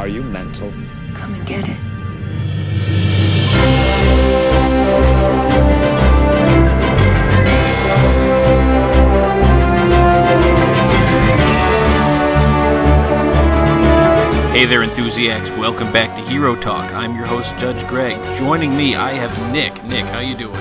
[0.00, 0.72] Are you mental?
[1.12, 1.76] Come and get it.
[14.56, 15.50] Hey there, enthusiasts!
[15.58, 16.90] Welcome back to Hero Talk.
[16.94, 18.16] I'm your host, Judge Greg.
[18.38, 19.84] Joining me, I have Nick.
[19.84, 20.56] Nick, how you doing?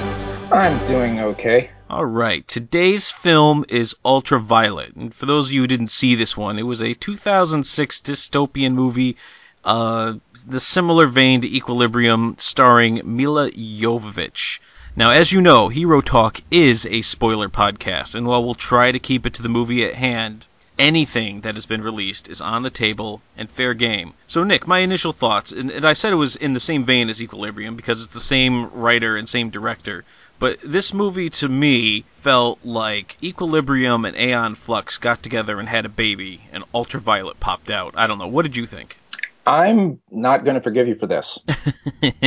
[0.52, 1.72] I'm doing okay.
[1.92, 2.48] All right.
[2.48, 6.68] Today's film is Ultraviolet, and for those of you who didn't see this one, it
[6.68, 9.18] was a 2006 dystopian movie,
[9.66, 10.14] uh,
[10.46, 14.60] the similar vein to Equilibrium, starring Milla Jovovich.
[14.96, 19.00] Now, as you know, Hero Talk is a spoiler podcast, and while we'll try to
[19.00, 20.46] keep it to the movie at hand,
[20.78, 24.14] anything that has been released is on the table and fair game.
[24.28, 27.10] So, Nick, my initial thoughts, and, and I said it was in the same vein
[27.10, 30.06] as Equilibrium because it's the same writer and same director.
[30.40, 35.86] But this movie to me felt like Equilibrium and Aeon Flux got together and had
[35.86, 37.94] a baby, and Ultraviolet popped out.
[37.98, 38.28] I don't know.
[38.28, 38.98] What did you think?
[39.46, 41.40] I'm not going to forgive you for this.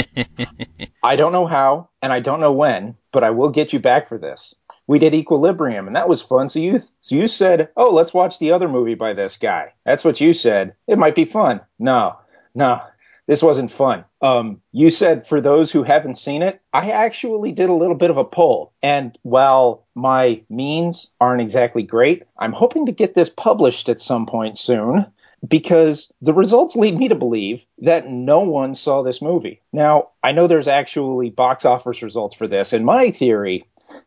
[1.03, 4.09] I don't know how, and I don't know when, but I will get you back
[4.09, 4.55] for this.
[4.87, 6.49] We did Equilibrium, and that was fun.
[6.49, 10.05] So you, so you said, "Oh, let's watch the other movie by this guy." That's
[10.05, 10.75] what you said.
[10.87, 11.61] It might be fun.
[11.79, 12.19] No,
[12.55, 12.83] no,
[13.27, 14.05] this wasn't fun.
[14.21, 18.11] Um, you said for those who haven't seen it, I actually did a little bit
[18.11, 18.73] of a poll.
[18.83, 24.27] And while my means aren't exactly great, I'm hoping to get this published at some
[24.27, 25.07] point soon
[25.49, 29.61] because the results lead me to believe that no one saw this movie.
[29.73, 33.65] Now, I know there's actually box office results for this, and my theory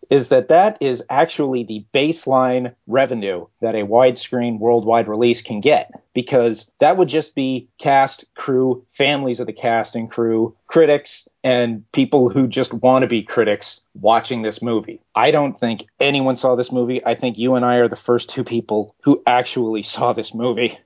[0.10, 5.92] is that that is actually the baseline revenue that a widescreen worldwide release can get
[6.14, 11.90] because that would just be cast, crew, families of the cast and crew, critics, and
[11.92, 15.02] people who just want to be critics watching this movie.
[15.16, 17.06] I don't think anyone saw this movie.
[17.06, 20.78] I think you and I are the first two people who actually saw this movie.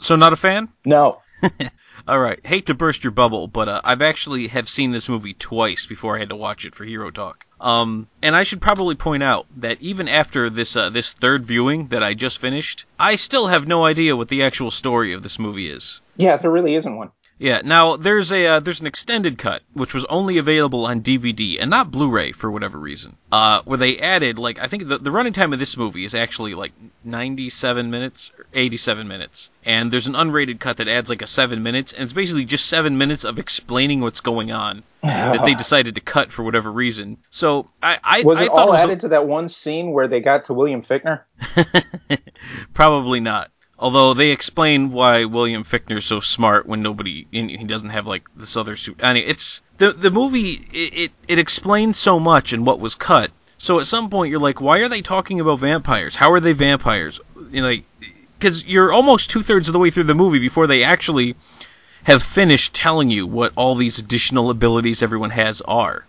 [0.00, 0.68] So, not a fan?
[0.84, 1.22] No.
[2.08, 2.38] All right.
[2.46, 6.16] Hate to burst your bubble, but uh, I've actually have seen this movie twice before
[6.16, 7.44] I had to watch it for Hero Talk.
[7.60, 11.88] Um, and I should probably point out that even after this uh, this third viewing
[11.88, 15.38] that I just finished, I still have no idea what the actual story of this
[15.38, 16.00] movie is.
[16.16, 17.10] Yeah, there really isn't one.
[17.38, 17.60] Yeah.
[17.64, 21.70] Now there's a uh, there's an extended cut which was only available on DVD and
[21.70, 23.16] not Blu-ray for whatever reason.
[23.30, 26.14] Uh, where they added like I think the the running time of this movie is
[26.14, 26.72] actually like
[27.04, 31.62] 97 minutes or 87 minutes, and there's an unrated cut that adds like a seven
[31.62, 35.96] minutes, and it's basically just seven minutes of explaining what's going on that they decided
[35.96, 37.18] to cut for whatever reason.
[37.30, 39.92] So I I Was I it thought all it was added to that one scene
[39.92, 41.22] where they got to William Fichtner?
[42.74, 43.50] Probably not.
[43.78, 48.56] Although they explain why William Fichtner's so smart when nobody he doesn't have like this
[48.56, 49.00] other suit.
[49.02, 52.94] I mean, it's the the movie it, it it explains so much in what was
[52.94, 53.30] cut.
[53.58, 56.16] So at some point you're like, why are they talking about vampires?
[56.16, 57.20] How are they vampires?
[57.50, 57.84] You know, like
[58.38, 61.36] because you're almost two thirds of the way through the movie before they actually
[62.04, 66.06] have finished telling you what all these additional abilities everyone has are.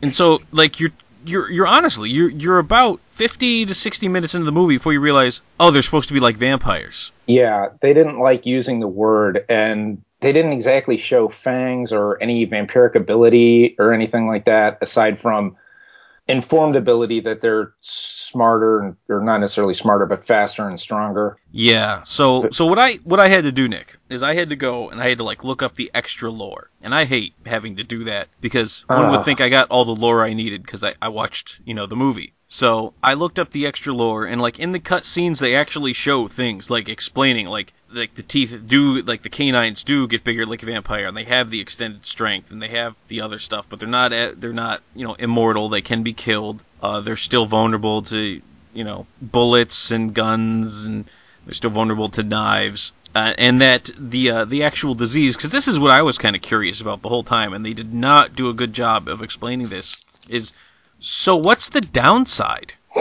[0.00, 0.92] And so like you're
[1.24, 5.00] you're you're honestly you're you're about 50 to 60 minutes into the movie before you
[5.00, 7.12] realize oh they're supposed to be like vampires.
[7.26, 12.46] Yeah, they didn't like using the word, and they didn't exactly show fangs or any
[12.46, 15.56] vampiric ability or anything like that, aside from
[16.32, 21.38] informed ability that they're smarter and or not necessarily smarter, but faster and stronger.
[21.52, 22.02] Yeah.
[22.04, 24.90] So so what I what I had to do, Nick, is I had to go
[24.90, 27.84] and I had to like look up the extra lore, and I hate having to
[27.84, 29.22] do that because one would Ah.
[29.22, 31.96] think I got all the lore I needed because I I watched you know the
[31.96, 32.32] movie.
[32.48, 35.92] So I looked up the extra lore, and like in the cut scenes, they actually
[35.94, 40.44] show things like explaining like like the teeth do like the canines do get bigger
[40.46, 43.66] like a vampire, and they have the extended strength, and they have the other stuff,
[43.68, 45.68] but they're not they're not you know immortal.
[45.68, 46.62] They can be killed.
[46.82, 48.40] Uh, they're still vulnerable to
[48.74, 51.04] you know bullets and guns, and
[51.46, 52.92] they're still vulnerable to knives.
[53.14, 56.34] Uh, and that the uh, the actual disease, because this is what I was kind
[56.34, 59.22] of curious about the whole time, and they did not do a good job of
[59.22, 60.06] explaining this.
[60.30, 60.58] Is
[61.00, 62.72] so what's the downside?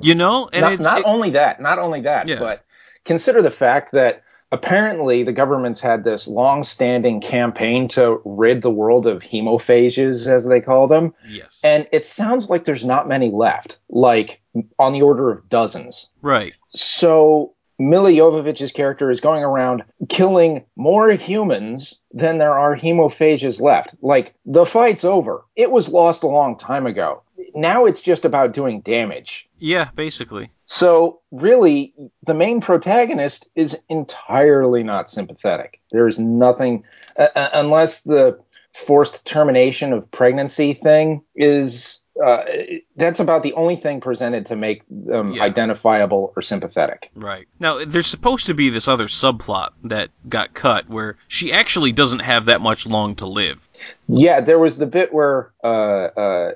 [0.00, 2.38] you know, and not it's not it- only that, not only that, Yeah.
[2.38, 2.63] but
[3.04, 4.22] consider the fact that
[4.52, 10.60] apparently the government's had this long-standing campaign to rid the world of hemophages, as they
[10.60, 14.40] call them, yes, and it sounds like there's not many left, like
[14.78, 16.08] on the order of dozens.
[16.22, 23.60] right, So Milla Jovovich's character is going around killing more humans than there are hemophages
[23.60, 23.96] left.
[24.00, 25.44] Like the fight's over.
[25.56, 27.22] It was lost a long time ago.
[27.56, 29.48] Now it's just about doing damage.
[29.58, 31.94] yeah, basically, So really,
[32.26, 35.80] the main protagonist is entirely not sympathetic.
[35.90, 36.84] There's nothing,
[37.18, 38.38] uh, uh, unless the
[38.74, 42.44] forced termination of pregnancy thing is uh,
[42.96, 45.42] that's about the only thing presented to make them Yeah.
[45.42, 47.10] identifiable or sympathetic.
[47.16, 47.48] Right.
[47.58, 52.20] Now, there's supposed to be this other subplot that got cut where she actually doesn't
[52.20, 53.68] have that much long to live.
[54.06, 56.52] Yeah, there was the bit where uh, uh,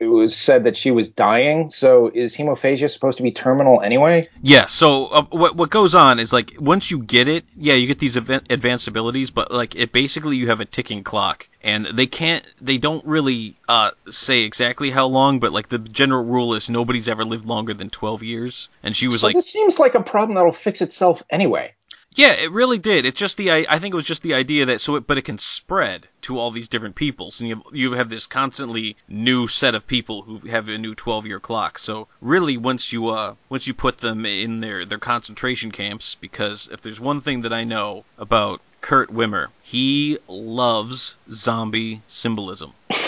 [0.00, 1.68] it was said that she was dying.
[1.68, 4.24] So is hemophagia supposed to be terminal anyway?
[4.42, 7.86] Yeah, so uh, what what goes on is like once you get it, yeah, you
[7.86, 11.86] get these advan- advanced abilities, but like it basically you have a ticking clock, and
[11.92, 16.54] they can't, they don't really uh, say exactly how long, but like the general rule
[16.54, 19.78] is nobody's ever lived longer than twelve years, and she was so like, this seems
[19.78, 21.74] like a problem that'll fix itself anyway.
[22.16, 23.06] Yeah, it really did.
[23.06, 25.16] It's just the I, I think it was just the idea that so it, but
[25.16, 28.96] it can spread to all these different peoples, and you have, you have this constantly
[29.08, 31.78] new set of people who have a new twelve year clock.
[31.78, 36.68] So really, once you uh once you put them in their their concentration camps, because
[36.72, 42.72] if there's one thing that I know about Kurt Wimmer, he loves zombie symbolism.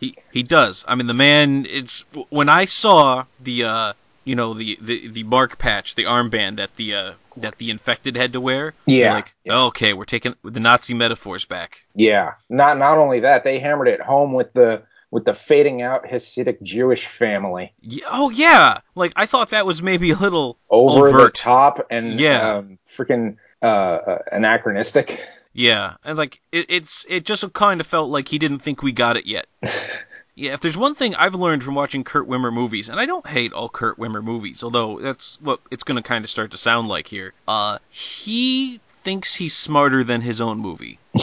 [0.00, 0.84] He he does.
[0.86, 1.66] I mean, the man.
[1.68, 3.92] It's when I saw the uh,
[4.24, 8.16] you know, the the the mark patch, the armband that the uh that the infected
[8.16, 8.74] had to wear.
[8.86, 9.56] Yeah, like yeah.
[9.64, 11.84] okay, we're taking the Nazi metaphors back.
[11.94, 12.34] Yeah.
[12.48, 16.60] Not not only that, they hammered it home with the with the fading out Hasidic
[16.62, 21.34] Jewish family Yeah, oh yeah, like I thought that was maybe a little over overt.
[21.34, 22.56] the top and Yeah.
[22.56, 25.20] um, freaking uh, uh, anachronistic.
[25.54, 28.92] Yeah, and like it, it's it just kind of felt like he didn't think we
[28.92, 29.46] got it yet.
[30.38, 33.26] yeah, if there's one thing I've learned from watching Kurt Wimmer movies, and I don't
[33.26, 36.56] hate all Kurt Wimmer movies, although that's what it's going to kind of start to
[36.56, 37.32] sound like here.
[37.48, 41.00] Uh, he thinks he's smarter than his own movie,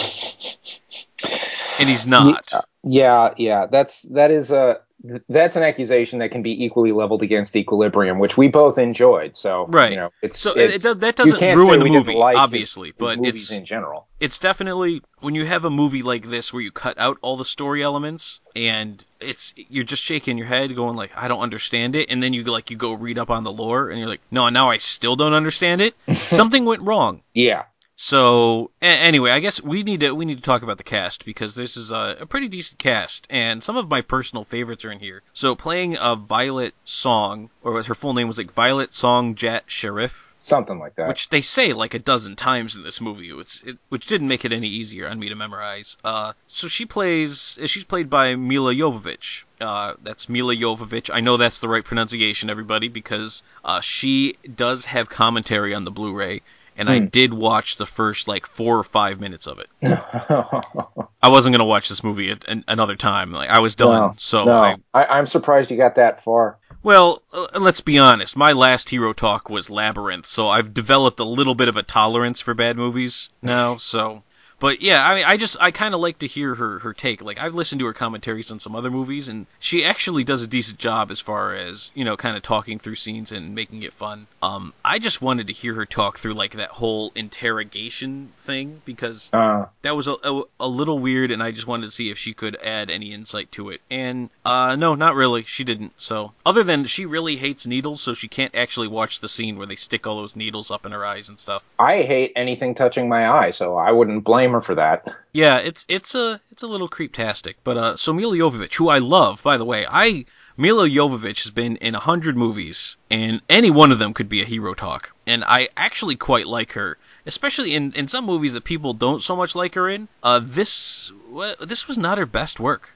[1.79, 2.51] and he's not.
[2.83, 4.81] Yeah, yeah, that's that is a
[5.30, 9.36] that's an accusation that can be equally leveled against Equilibrium, which we both enjoyed.
[9.36, 9.92] So Right.
[9.92, 12.96] you know, it's So it's, it, does, that doesn't ruin the movie, like obviously, his
[12.98, 14.07] but movies it's in general.
[14.19, 17.46] it's definitely when you have a movie like this where you cut out all the
[17.46, 22.10] story elements and it's you're just shaking your head going like I don't understand it
[22.10, 24.48] and then you like you go read up on the lore and you're like no
[24.50, 27.63] now I still don't understand it something went wrong Yeah,
[27.95, 31.25] so a- anyway I guess we need to we need to talk about the cast
[31.25, 34.92] because this is a, a pretty decent cast and some of my personal favorites are
[34.92, 39.36] in here so playing a Violet Song or her full name was like Violet Song
[39.36, 41.07] jat Shariff something like that.
[41.07, 44.45] which they say like a dozen times in this movie, which it, which didn't make
[44.45, 45.98] it any easier on me to memorize.
[46.03, 49.44] Uh, so she plays, she's played by Milla Jovovich.
[49.59, 51.09] Uh, that's Milla Jovovich.
[51.12, 55.91] I know that's the right pronunciation, everybody, because uh, she does have commentary on the
[55.91, 56.41] Blu-ray,
[56.77, 57.06] and I Hmm.
[57.07, 59.69] did watch the first like four or five minutes of it.
[61.22, 63.31] I wasn't gonna watch this movie at, an, another time.
[63.31, 63.92] Like I was done.
[63.94, 66.57] no, so no, I, I, I'm surprised you got that far.
[66.83, 68.36] well, uh, let's be honest.
[68.36, 72.42] My last hero talk was Labyrinth, so I've developed a little bit of a tolerance
[72.42, 73.77] for bad movies now.
[73.77, 74.24] So,
[74.60, 77.22] but yeah, I mean, I just I kind of like to hear her her take.
[77.22, 80.48] Like I've listened to her commentaries on some other movies, and she actually does a
[80.48, 83.94] decent job as far as you know, kind of talking through scenes and making it
[83.94, 84.28] fun.
[84.42, 89.30] Um, I just wanted to hear her talk through like that whole interrogation thing because
[89.34, 92.18] Uh, that was a, a, a little weird, and I just wanted to see if
[92.18, 93.81] she could add any insight to it.
[93.90, 95.44] And uh, no, not really.
[95.44, 95.94] She didn't.
[95.98, 99.68] So other than she really hates needles, so she can't actually watch the scene where
[99.68, 101.63] they stick all those needles up in her eyes and stuff.
[101.80, 105.07] I hate anything touching my eye, so I wouldn't blame for that.
[105.33, 107.56] Yeah, it's it's a it's a little creeptastic.
[107.63, 110.25] But uh, so Milla Jovovich, who I love, by the way, I
[110.57, 114.42] Milla Jovovich has been in a hundred movies, and any one of them could be
[114.42, 115.12] a hero talk.
[115.27, 119.36] And I actually quite like her, especially in, in some movies that people don't so
[119.36, 120.08] much like her in.
[120.24, 121.12] Uh, this
[121.60, 122.91] this was not her best work.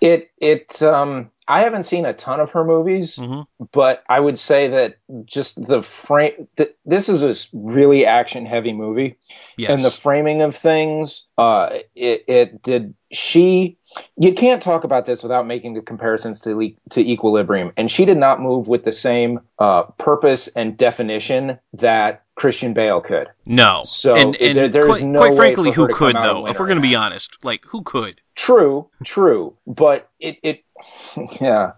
[0.00, 3.42] It it um I haven't seen a ton of her movies, hmm
[3.72, 8.74] but I would say that just the frame th- this is a really action heavy
[8.74, 9.16] movie
[9.56, 9.70] Yes.
[9.70, 13.78] and the framing of things uh it, it did she
[14.18, 18.04] you can't talk about this without making the comparisons to le- to equilibrium and she
[18.04, 23.84] did not move with the same uh purpose and definition that Christian Bale could no.
[23.84, 26.46] So, and, and there- there is quite, no quite frankly, who could though?
[26.46, 28.20] If we're going to be honest, like who could?
[28.36, 30.64] True, true, but it it
[31.40, 31.72] yeah.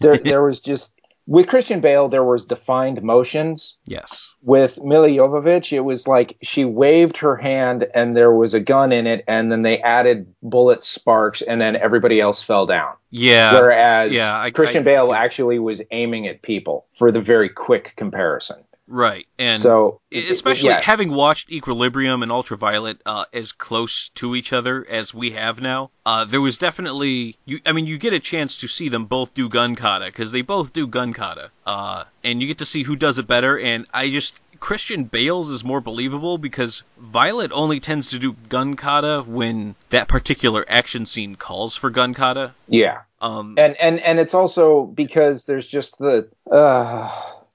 [0.00, 0.92] There there was just
[1.26, 3.76] with Christian Bale there was defined motions.
[3.86, 4.30] Yes.
[4.42, 8.92] With Milla Jovovich, it was like she waved her hand and there was a gun
[8.92, 12.92] in it, and then they added bullet sparks, and then everybody else fell down.
[13.10, 13.52] Yeah.
[13.52, 17.94] Whereas yeah, I- Christian I- Bale actually was aiming at people for the very quick
[17.96, 18.62] comparison.
[18.86, 19.26] Right.
[19.38, 24.86] And so especially yeah, having watched Equilibrium and Ultraviolet uh, as close to each other
[24.88, 27.60] as we have now, uh, there was definitely you.
[27.66, 30.42] I mean, you get a chance to see them both do gun kata because they
[30.42, 33.58] both do gun kata, uh, and you get to see who does it better.
[33.58, 38.76] And I just Christian Bale's is more believable because Violet only tends to do gun
[38.76, 42.54] kata when that particular action scene calls for gun kata.
[42.68, 43.02] Yeah.
[43.20, 47.10] Um, and and and it's also because there's just the uh,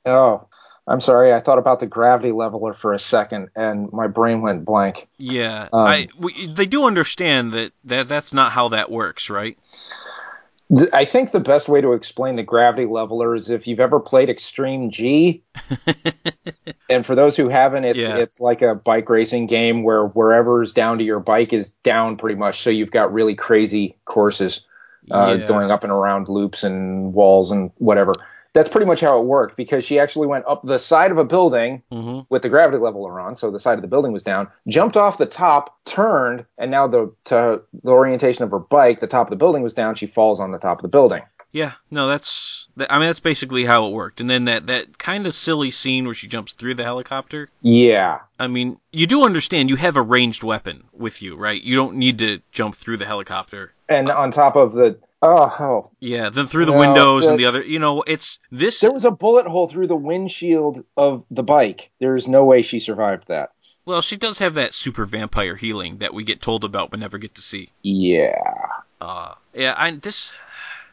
[0.05, 0.47] oh
[0.89, 4.65] i'm sorry i thought about the gravity leveler for a second and my brain went
[4.65, 9.29] blank yeah, um, I we, they do understand that, that that's not how that works,
[9.29, 9.57] right?
[10.75, 13.99] Th- i think the best way to explain the gravity leveler is if you've ever
[13.99, 15.41] played extreme g
[16.89, 18.17] and for those who haven't it's Yeah.
[18.17, 22.35] it's like a bike racing game where wherever's down to your bike is down pretty
[22.35, 24.61] much so you've got really crazy courses
[25.11, 25.47] uh, Yeah.
[25.47, 28.13] going up and around loops and walls and whatever.
[28.53, 31.23] That's pretty much how it worked because she actually went up the side of a
[31.23, 32.25] building Mhm.
[32.29, 35.17] with the gravity leveler on, so the side of the building was down, jumped off
[35.19, 39.29] the top, turned, and now the to the orientation of her bike, the top of
[39.31, 41.21] the building was down, she falls on the top of the building.
[41.51, 42.67] Yeah, no, that's.
[42.77, 44.21] that- I mean, that's basically how it worked.
[44.21, 47.49] And then that that kind of silly scene where she jumps through the helicopter.
[47.61, 48.19] Yeah.
[48.39, 51.59] I mean, you do understand you have a ranged weapon with you, right?
[51.61, 53.73] You don't need to jump through the helicopter.
[53.87, 57.39] And on top of the oh, oh Yeah, then through the No, windows the- and
[57.39, 57.63] the other.
[57.63, 58.79] You know, it's this.
[58.79, 61.91] there was a bullet hole through the windshield of the bike.
[61.99, 63.51] There's no way she survived that.
[63.85, 67.17] Well, she does have that super vampire healing that we get told about but never
[67.17, 67.71] get to see.
[67.81, 68.35] Yeah.
[69.01, 70.33] Uh, yeah, I this.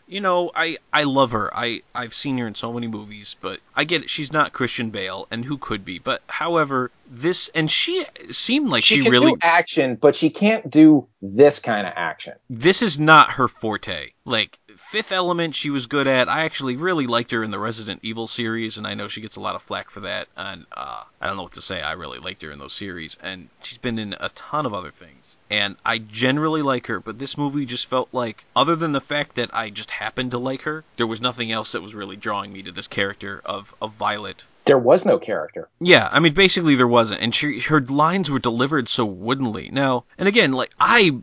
[0.08, 1.54] You know, I I love her.
[1.54, 4.10] I I've seen her in so many movies, but I get it.
[4.10, 5.98] She's not Christian Bale, and who could be?
[5.98, 10.30] But however, this and she seemed like She, she, can really do action, but she
[10.30, 12.34] can't do this kind of action.
[12.48, 14.10] this is not her forte.
[14.24, 16.28] Like Fifth Element, she was good at.
[16.28, 19.36] I actually really liked her in the Resident Evil series, and I know she gets
[19.36, 20.28] a lot of flack for that.
[20.36, 21.80] And uh, I don't know what to say.
[21.80, 24.90] I really liked her in those series, and she's been in a ton of other
[24.90, 25.36] things.
[25.50, 29.36] And I generally like her, but this movie just felt like, other than the fact
[29.36, 32.52] that I just happened to like her, there was nothing else that was really drawing
[32.52, 34.44] me to this character of of Violet.
[34.66, 35.68] There was no character.
[35.80, 39.70] Yeah, I mean, basically there wasn't, and she her lines were delivered so woodenly.
[39.72, 41.22] Now, and again, like I,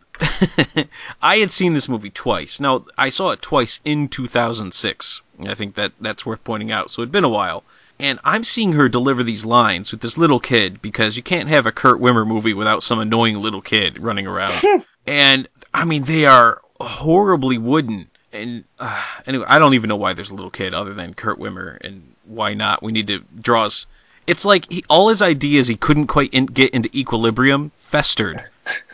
[1.21, 2.61] I had seen this movie twice.
[2.61, 5.21] Now, I saw it twice in 2006.
[5.45, 6.89] I think that that's worth pointing out.
[6.89, 7.65] So it'd been a while,
[7.99, 11.65] and I'm seeing her deliver these lines with this little kid because you can't have
[11.65, 14.85] a Kurt Wimmer movie without some annoying little kid running around.
[15.05, 18.09] and I mean, they are horribly wooden.
[18.31, 21.39] And uh, anyway, I don't even know why there's a little kid other than Kurt
[21.39, 22.81] Wimmer, and why not?
[22.83, 23.85] We need to draw us.
[24.27, 28.43] It's like he, all his ideas he couldn't quite in, get into equilibrium festered,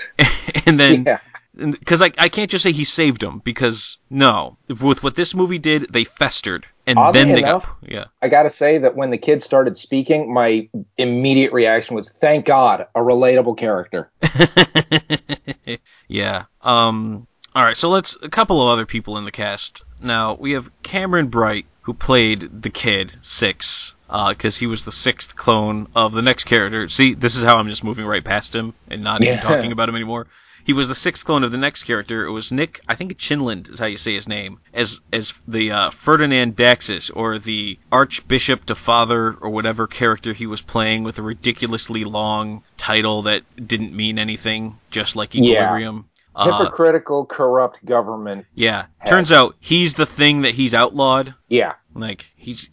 [0.66, 1.20] and then Yeah.
[1.56, 5.60] because I, I can't just say he saved them because no, with what this movie
[5.60, 8.06] did, they festered and Oddly then they enough- got yeah.
[8.24, 10.68] I got to say that when the kid started speaking, my
[10.98, 14.10] immediate reaction was, "Thank God, a relatable character."
[16.08, 16.46] yeah.
[16.62, 17.28] Um.
[17.56, 17.78] All right.
[17.78, 19.84] So let's a couple of other people in the cast.
[20.02, 25.36] Now we have Cameron Bright, who played the kid six, because he was the sixth
[25.36, 26.88] clone of the next character.
[26.88, 29.90] See, this is how I'm just moving right past him and not even talking about
[29.90, 30.28] him anymore.
[30.64, 32.28] He was the sixth clone of the next character.
[32.28, 35.72] It was Nick, I think Chinlund is how you say his name, as as the
[35.72, 41.18] uh, Ferdinand Daxus or the Archbishop to Father or whatever character he was playing with
[41.18, 46.04] a ridiculously long title that didn't mean anything, just like Yeah.
[46.36, 48.46] Uh, Hypocritical, corrupt government.
[48.54, 48.86] yeah.
[49.08, 51.34] Turns out he's the thing that he's outlawed.
[51.50, 51.74] Yeah.
[51.96, 52.70] Like he's.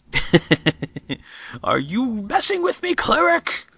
[1.63, 3.65] Are you messing with me, cleric?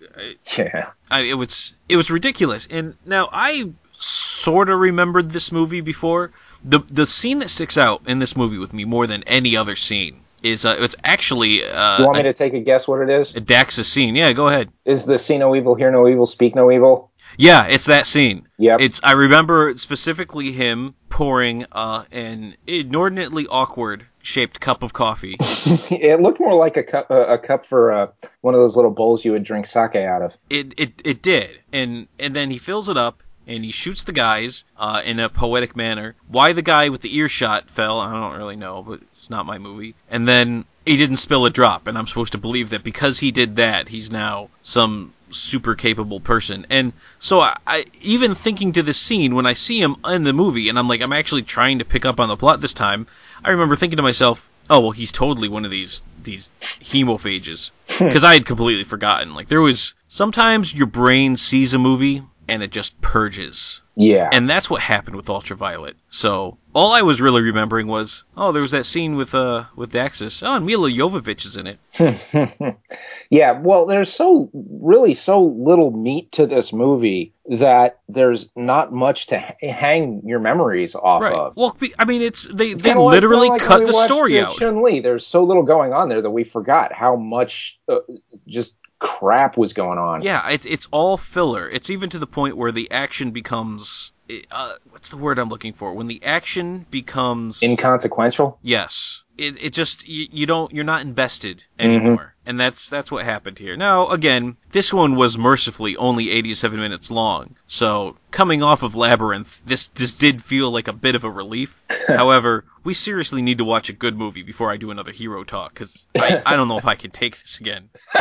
[0.57, 0.89] Yeah.
[1.09, 2.67] I, it was it was ridiculous.
[2.69, 6.31] And now I sort of remembered this movie before.
[6.65, 9.77] The the scene that sticks out in this movie with me more than any other
[9.77, 12.99] scene is uh, it's actually uh, You want me a, to take a guess what
[13.01, 13.33] it is?
[13.33, 14.13] a Dax's scene.
[14.15, 14.69] Yeah, go ahead.
[14.83, 17.08] Is the see no evil, hear no evil, speak no evil?
[17.39, 18.49] Yeah, it's that scene.
[18.57, 18.81] Yep.
[18.81, 25.37] It's I remember specifically him pouring uh, an inordinately awkward shaped cup of coffee.
[25.39, 28.07] it looked more like a cup, uh, a cup for uh,
[28.41, 30.35] one of those little bowls you would drink sake out of.
[30.49, 34.11] it it it did, and and then he fills it up and he shoots the
[34.11, 36.15] guys uh, in a poetic manner.
[36.27, 39.57] Why the guy with the earshot fell, I don't really know, but it's not my
[39.57, 39.95] movie.
[40.09, 43.31] And then he didn't spill a drop, and I'm supposed to believe that because he
[43.31, 46.65] did that, he's now some super capable person.
[46.69, 50.33] And so I, I even thinking to this scene when I see him in the
[50.33, 53.07] movie, and I'm like, I'm actually trying to pick up on the plot this time.
[53.43, 58.05] I remember thinking to myself, oh well, he's totally one of these these hemophages hmm.
[58.05, 59.33] because I had completely forgotten.
[59.33, 63.81] Like there was sometimes your brain sees a movie and it just purges.
[63.95, 64.29] Yeah.
[64.31, 65.95] And that's what happened with Ultraviolet.
[66.09, 69.91] So all I was really remembering was, oh, there was that scene with uh with
[69.91, 70.45] Daxus.
[70.45, 72.77] Oh, and Milla Jovovich is in it.
[73.29, 79.27] yeah, well, there's so really so little meat to this movie that there's not much
[79.27, 81.33] to hang your memories off Right.
[81.33, 81.55] of.
[81.55, 84.55] Well, I mean, it's they they Kinda literally like cut we the story out.
[84.57, 84.99] Chun Li.
[84.99, 87.99] There's so little going on there that we forgot how much uh,
[88.47, 90.21] just crap was going on.
[90.21, 91.67] Yeah, it, it's all filler.
[91.69, 94.11] It's even to the point where the action becomes.
[94.51, 95.93] Uh, what's the word I'm looking for?
[95.93, 98.59] When the action becomes Inconsequential.
[98.61, 99.23] Yes.
[99.37, 103.57] It, it just you, you don't you're not invested anymore, and that's that's what happened
[103.57, 103.77] here.
[103.77, 109.61] Now again, this one was mercifully only 87 minutes long, so coming off of Labyrinth,
[109.65, 111.81] this just did feel like a bit of a relief.
[112.09, 115.73] However, we seriously need to watch a good movie before I do another hero talk
[115.73, 117.89] because I, I don't know if I can take this again.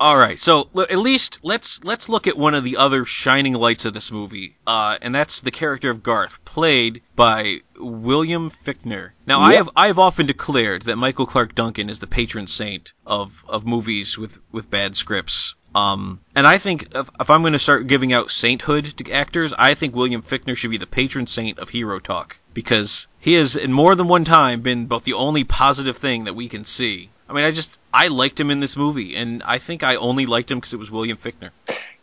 [0.00, 3.54] All right, so l- at least let's let's look at one of the other shining
[3.54, 9.10] lights of this movie, uh, and that's the character of Garth, played by William Fichtner.
[9.24, 12.92] Now, I have I have often declared that Michael Clarke Duncan is the patron saint
[13.06, 15.54] of of movies with with bad scripts.
[15.76, 19.52] Um, and I think if, if I'm going to start giving out sainthood to actors,
[19.58, 23.56] I think William Fichtner should be the patron saint of hero talk because he has,
[23.56, 27.10] in more than one time, been both the only positive thing that we can see.
[27.28, 30.26] I mean, I just I liked him in this movie, and I think I only
[30.26, 31.50] liked him because it was William Fichtner.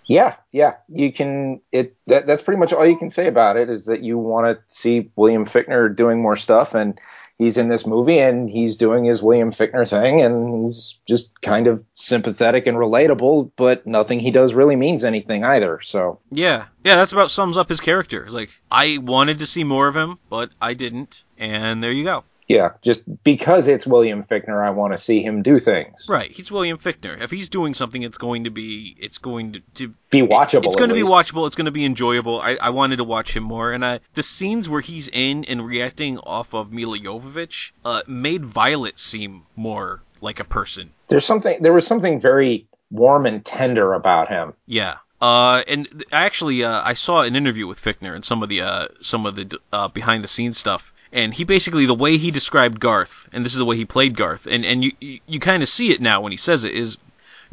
[0.05, 0.73] Yeah, yeah.
[0.89, 4.03] You can it that, that's pretty much all you can say about it is that
[4.03, 6.99] you want to see William Fichtner doing more stuff and
[7.37, 11.65] he's in this movie and he's doing his William Fichtner thing and he's just kind
[11.65, 15.79] of sympathetic and relatable, but nothing he does really means anything either.
[15.81, 18.27] So Yeah, yeah, that's about sums up his character.
[18.29, 22.23] Like I wanted to see more of him, but I didn't, and there you go.
[22.51, 26.05] Yeah, just because it's William Fichtner, I want to see him do things.
[26.09, 27.21] Right, he's William Fichtner.
[27.21, 30.65] If he's doing something, it's going to be it's going to, to Be watchable.
[30.65, 31.47] It's going to be watchable.
[31.47, 32.41] It's going to be enjoyable.
[32.41, 35.65] I, I wanted to watch him more, and uh, the scenes where he's in and
[35.65, 40.89] reacting off of Milla Jovovich uh, made Violet seem more like a person.
[41.07, 41.63] There's something.
[41.63, 44.55] There was something very warm and tender about him.
[44.65, 44.97] Yeah.
[45.21, 48.61] Uh, and th- actually, uh, I saw an interview with Fichtner and some of the
[48.61, 52.31] uh, some of the uh, behind the scenes stuff, and he basically the way he
[52.31, 55.39] described Garth, and this is the way he played Garth, and and you you, you
[55.39, 56.97] kind of see it now when he says it is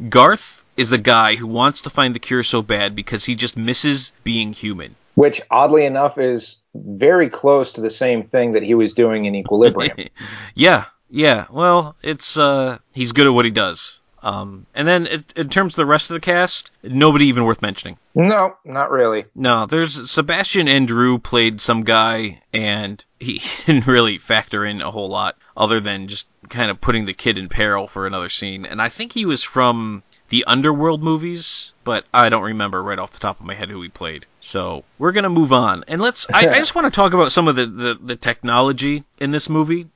[0.09, 3.57] Garth is the guy who wants to find the cure so bad because he just
[3.57, 4.95] misses being human.
[5.15, 9.35] which oddly enough is very close to the same thing that he was doing in
[9.35, 9.97] Equilibrium.
[10.55, 11.45] yeah, yeah.
[11.49, 13.98] Well, it's uh, he's good at what he does.
[14.21, 17.61] Um, and then it, in terms of the rest of the cast, nobody even worth
[17.61, 17.97] mentioning.
[18.15, 19.25] no, not really.
[19.35, 25.09] No, there's Sebastien Andrieu played some guy, and he didn't really factor in a whole
[25.09, 28.65] lot other than just kind of putting the kid in peril for another scene.
[28.65, 33.11] And I think he was from the Underworld movies, but I don't remember right off
[33.11, 34.25] the top of my head who he played.
[34.39, 36.27] So we're gonna move on, and let's.
[36.31, 39.49] I, I just want to talk about some of the, the, the technology in this
[39.49, 39.87] movie,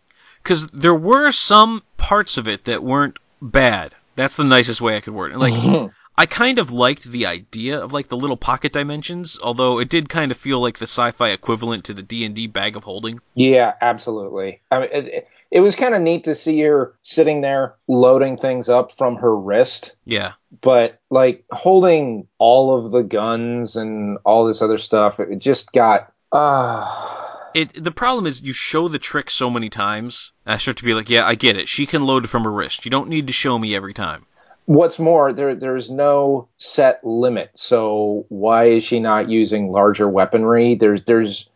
[0.42, 3.96] because there were some parts of it that weren't bad.
[4.16, 5.38] That's the nicest way I could word it.
[5.38, 5.92] Like.
[6.16, 10.10] I kind of liked the idea of like the little pocket dimensions, although it did
[10.10, 13.20] kind of feel like the sci-fi equivalent to the D and D bag of holding.
[13.34, 14.62] Yeah, absolutely.
[14.70, 18.70] I mean, it, it, was kind of neat to see her sitting there loading things
[18.70, 24.62] up from her wrist, Yeah, but like holding all of the guns and all this
[24.62, 25.20] other stuff.
[25.20, 26.14] It just got.
[26.32, 27.23] Uh,
[27.56, 27.84] it.
[27.84, 30.32] The problem is you show the trick so many times.
[30.46, 31.68] I start to be like, yeah, I get it.
[31.70, 32.86] She can load from her wrist.
[32.86, 34.26] You don't need to show me every time.
[34.66, 37.52] what's more, there there's no set limit.
[37.56, 40.76] So why is she not using larger weaponry?
[40.76, 41.50] There's there's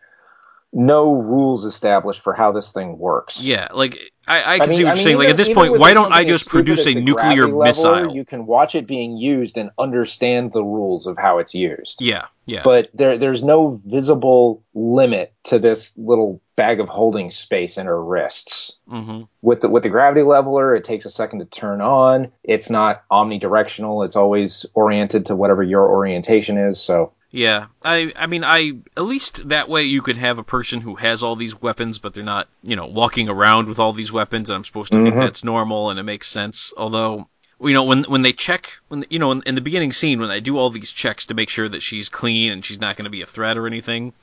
[0.74, 3.42] no rules established for how this thing works.
[3.42, 5.18] Yeah, like I, I can I mean- see what you're mean, saying.
[5.18, 8.16] like at this point, why don't I just produce a nuclear leveler, missile?
[8.16, 12.02] You can watch it being used and understand the rules of how it's used.
[12.02, 12.62] Yeah, yeah.
[12.64, 18.04] But there there's no visible limit to this little bag of holding space in her
[18.04, 18.74] wrists.
[18.90, 22.32] hmm With the with the gravity leveler, it takes a second to turn on.
[22.44, 24.04] It's not omnidirectional.
[24.06, 26.80] It's always oriented to whatever your orientation is.
[26.80, 30.82] So Yeah, I I mean I at least that way you could have a person
[30.82, 34.12] who has all these weapons, but they're not you know walking around with all these
[34.14, 35.20] weapons, and I'm supposed to think Mhm.
[35.20, 36.74] that's normal and it makes sense.
[36.78, 37.28] Although
[37.60, 40.30] you know when when they check when you know in, in the beginning scene when
[40.30, 43.04] they do all these checks to make sure that she's clean and she's not going
[43.04, 44.14] to be a threat or anything,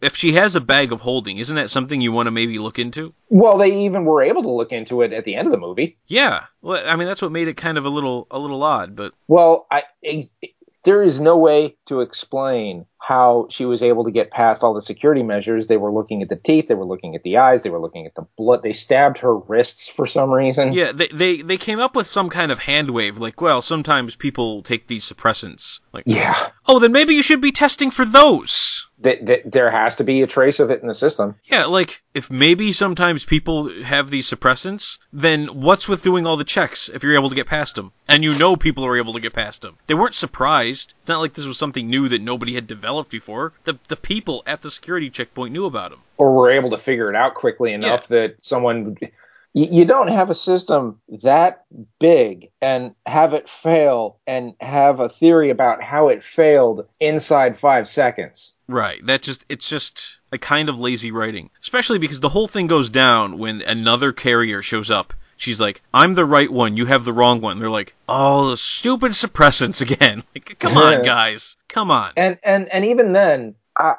[0.00, 2.78] if she has a bag of holding, isn't that something you want to maybe look
[2.78, 3.12] into?
[3.30, 5.96] well, they even were able to look into it at the end of the movie.
[6.06, 8.94] Yeah, well I mean that's what made it kind of a little a little odd,
[8.94, 9.82] but Well, I
[10.84, 14.80] there is no way to explain how she was able to get past all the
[14.80, 15.66] security measures.
[15.66, 18.06] They were looking at the teeth, they were looking at the eyes, they were looking
[18.06, 18.62] at the blood.
[18.62, 20.72] They stabbed her wrists for some reason.
[20.72, 24.16] Yeah, they, they they came up with some kind of hand wave, like, well, sometimes
[24.16, 25.80] people take these suppressants.
[25.92, 26.48] Like, Yeah.
[26.66, 28.86] oh, then maybe you should be testing for those.
[29.02, 31.34] That, that there has to be a trace of it in the system.
[31.44, 36.44] Yeah, like, if maybe sometimes people have these suppressants, then what's with doing all the
[36.44, 37.92] checks if you're able to get past them?
[38.08, 39.76] And you know people are able to get past them.
[39.86, 40.94] They weren't surprised.
[41.00, 43.52] It's not like this was something new that nobody had developed before.
[43.64, 46.00] The, the people at the security checkpoint knew about them.
[46.16, 48.96] Or were able to figure it out quickly enough that someone
[49.54, 51.64] you don't have a system that
[52.00, 57.86] big and have it fail and have a theory about how it failed inside five
[57.86, 58.54] seconds.
[58.72, 59.04] Right.
[59.06, 61.50] That just it's just a kind of lazy writing.
[61.60, 65.12] Especially because the whole thing goes down when another carrier shows up.
[65.36, 66.76] She's like, "I'm the right one.
[66.76, 71.02] You have the wrong one." They're like, "Oh, the stupid suppressants again." Like, come on,
[71.02, 71.56] guys.
[71.68, 72.12] Come on.
[72.16, 73.94] And and and even then, uh,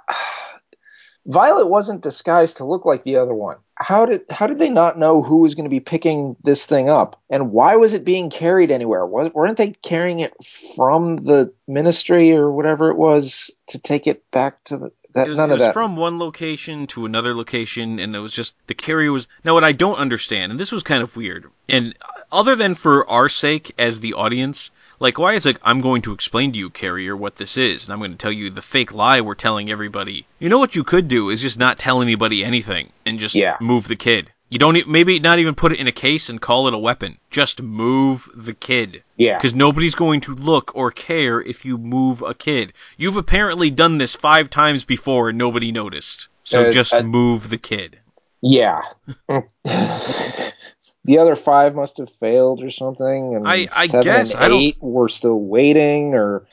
[1.26, 3.58] Violet wasn't disguised to look like the other one.
[3.76, 6.90] How did how did they not know who was going to be picking this thing
[6.90, 9.06] up, and why was it being carried anywhere?
[9.06, 10.34] Was, weren't they carrying it
[10.76, 14.92] from the ministry or whatever it was to take it back to the?
[15.14, 15.74] That, It was, none it of was that.
[15.74, 19.28] from one location to another location, and it was just the carrier was.
[19.44, 21.94] Now, what I don't understand, and this was kind of weird, and
[22.32, 26.14] other than for our sake as the audience, like why is like I'm going to
[26.14, 28.94] explain to you, carrier, what this is, and I'm going to tell you the fake
[28.94, 30.26] lie we're telling everybody.
[30.40, 33.58] You know what you could do is just not tell anybody anything and just Yeah.
[33.60, 34.30] move the kid.
[34.50, 36.78] You don't e- maybe not even put it in a case and call it a
[36.78, 37.18] weapon.
[37.32, 39.02] Just move the kid.
[39.18, 39.38] Yeah.
[39.38, 42.72] Because nobody's going to look or care if you move a kid.
[42.98, 46.28] You've apparently done this five times before and nobody noticed.
[46.44, 47.98] So Uh, just uh, move the kid.
[48.42, 48.82] Yeah.
[51.06, 54.48] the other five must have failed or something, and I- I seven guess, and I
[54.48, 56.44] don't- eight were still waiting, or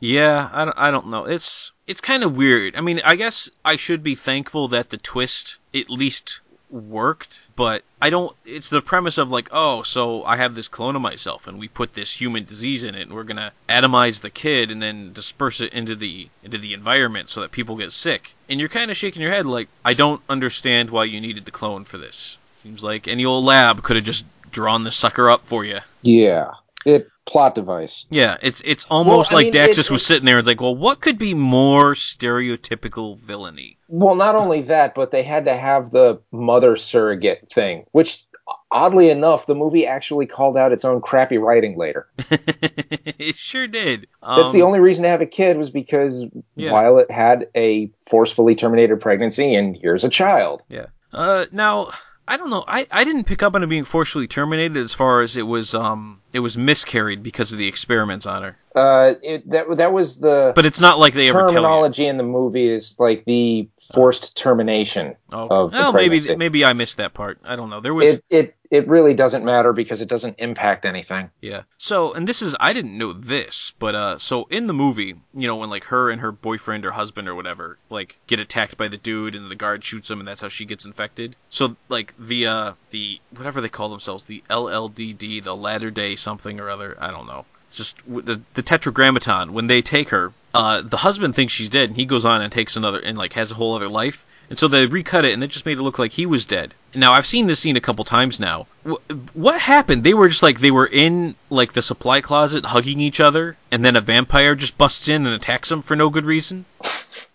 [0.00, 1.24] Yeah, I don't, I don't know.
[1.24, 2.76] It's it's kind of weird.
[2.76, 6.40] I mean, I guess I should be thankful that the twist at least
[6.70, 8.34] worked, but I don't.
[8.44, 11.68] It's the premise of like, oh, so I have this clone of myself, and we
[11.68, 15.60] put this human disease in it, and we're gonna atomize the kid and then disperse
[15.60, 18.34] it into the into the environment so that people get sick.
[18.48, 21.50] And you're kind of shaking your head like, I don't understand why you needed the
[21.50, 22.36] clone for this.
[22.64, 25.78] Seems like any old lab could have just drawn the sucker up for you.
[26.02, 26.50] yeah,
[26.86, 28.04] it plot device.
[28.10, 30.74] Yeah, it's it's almost I like mean, Daxus it- was sitting there and like, well,
[30.74, 33.76] what could be more stereotypical villainy?
[33.88, 38.24] Well, not only that, but they had to have the mother surrogate thing, which
[38.70, 42.08] oddly enough, the movie actually called out its own crappy writing later.
[42.30, 44.06] it sure did.
[44.22, 46.24] That's the Um, only reason to have a kid was because
[46.56, 46.70] Yeah.
[46.70, 50.62] Violet had a forcefully terminated pregnancy, and here's a child.
[50.68, 50.86] Yeah.
[51.12, 51.90] Uh, now
[52.26, 52.64] I don't know.
[52.66, 55.74] I, I didn't pick up on it being forcefully terminated as far as it was
[55.74, 58.56] um it was miscarried because of the experiments on her.
[58.74, 62.24] Uh, it, that that was the But it's not like they ever terminology in the
[62.24, 65.14] movie is like the forced termination.
[65.32, 67.38] Oh, of well, maybe maybe I missed that part.
[67.44, 67.80] I don't know.
[67.80, 71.30] There was It it it really doesn't matter because it doesn't impact anything.
[71.40, 71.62] Yeah.
[71.78, 75.46] So, and this is I didn't know this, but uh so in the movie, you
[75.46, 78.88] know, when like her and her boyfriend or husband or whatever like get attacked by
[78.88, 81.36] the dude and the guard shoots him and that's how she gets infected.
[81.50, 86.58] So like the uh the whatever they call themselves, the LLDD, the latter day something
[86.58, 87.44] or other, I don't know.
[87.68, 91.90] It's just the the tetragrammaton when they take her, uh the husband thinks she's dead
[91.90, 94.26] and he goes on and takes another and like has a whole other life.
[94.50, 96.74] And so they recut it, and it just made it look like he was dead.
[96.94, 98.66] Now I've seen this scene a couple times now.
[98.86, 99.00] Wh-
[99.34, 100.04] what happened?
[100.04, 103.84] They were just like they were in like the supply closet hugging each other, and
[103.84, 106.66] then a vampire just busts in and attacks them for no good reason.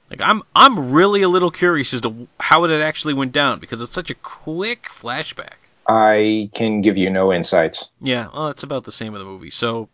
[0.10, 3.82] Like I'm I'm really a little curious as to how it actually went down because
[3.82, 5.59] it's such a quick flashback.
[5.90, 7.90] I can give you no insights.
[8.00, 9.50] Yeah, well, it's about the same in the movie.
[9.50, 9.90] So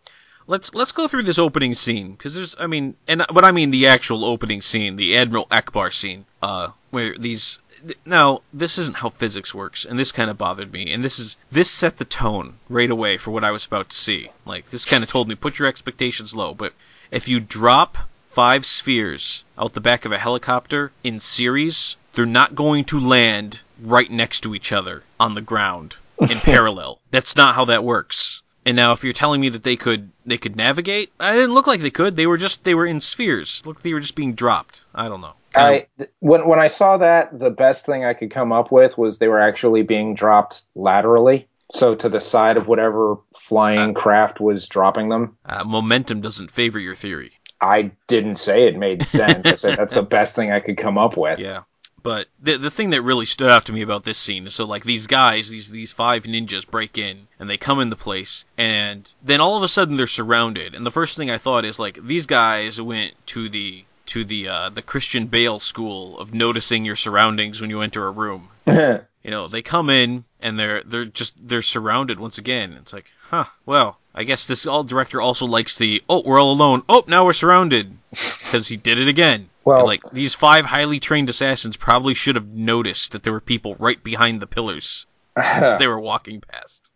[0.45, 3.71] let's let's go through this opening scene because there's, I mean, and what I mean
[3.71, 7.59] the actual opening scene, the Admiral Ackbar scene, uh, where these.
[7.81, 10.91] th- Now, this isn't how physics works, and this kind of bothered me.
[10.91, 13.97] And this is this set the tone right away for what I was about to
[13.97, 14.29] see.
[14.45, 16.53] Like this kind of told me put your expectations low.
[16.53, 16.73] But
[17.09, 17.97] if you drop
[18.31, 23.61] five spheres out the back of a helicopter in series, they're not going to land
[23.81, 26.99] right next to each other on the ground in parallel.
[27.11, 28.41] That's not how that works.
[28.65, 31.67] And now if you're telling me that they could they could navigate, I didn't look
[31.67, 32.15] like they could.
[32.15, 33.61] They were just they were in spheres.
[33.65, 34.81] Look, they were just being dropped.
[34.93, 35.33] I don't know.
[35.55, 35.85] I
[36.19, 39.27] when when I saw that, the best thing I could come up with was they
[39.27, 45.09] were actually being dropped laterally, so to the side of whatever flying craft was dropping
[45.09, 45.37] them.
[45.45, 47.33] uh, momentum doesn't favor your theory.
[47.61, 49.45] I didn't say it made sense.
[49.45, 51.39] I said that's the best thing I could come up with.
[51.39, 51.61] Yeah.
[52.05, 54.63] But the the thing that really stood out to me about this scene is so
[54.65, 58.45] like these guys, these these five ninjas break in and they come in the place
[58.59, 60.75] and then all of a sudden they're surrounded.
[60.75, 64.47] And the first thing I thought is like these guys went to the to the
[64.47, 68.49] uh, the Christian Bale school of noticing your surroundings when you enter a room.
[69.25, 72.73] You know, they come in and they're they're just they're surrounded once again.
[72.73, 76.51] It's like, huh, well, I guess this all director also likes the oh, we're all
[76.51, 76.83] alone.
[76.87, 79.49] Oh, now we're surrounded because he did it again.
[79.63, 83.41] Well- And, like these five highly trained assassins probably should have noticed that there were
[83.41, 85.05] people right behind the pillars
[85.79, 86.91] they were walking past.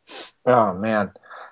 [0.45, 1.11] Oh man.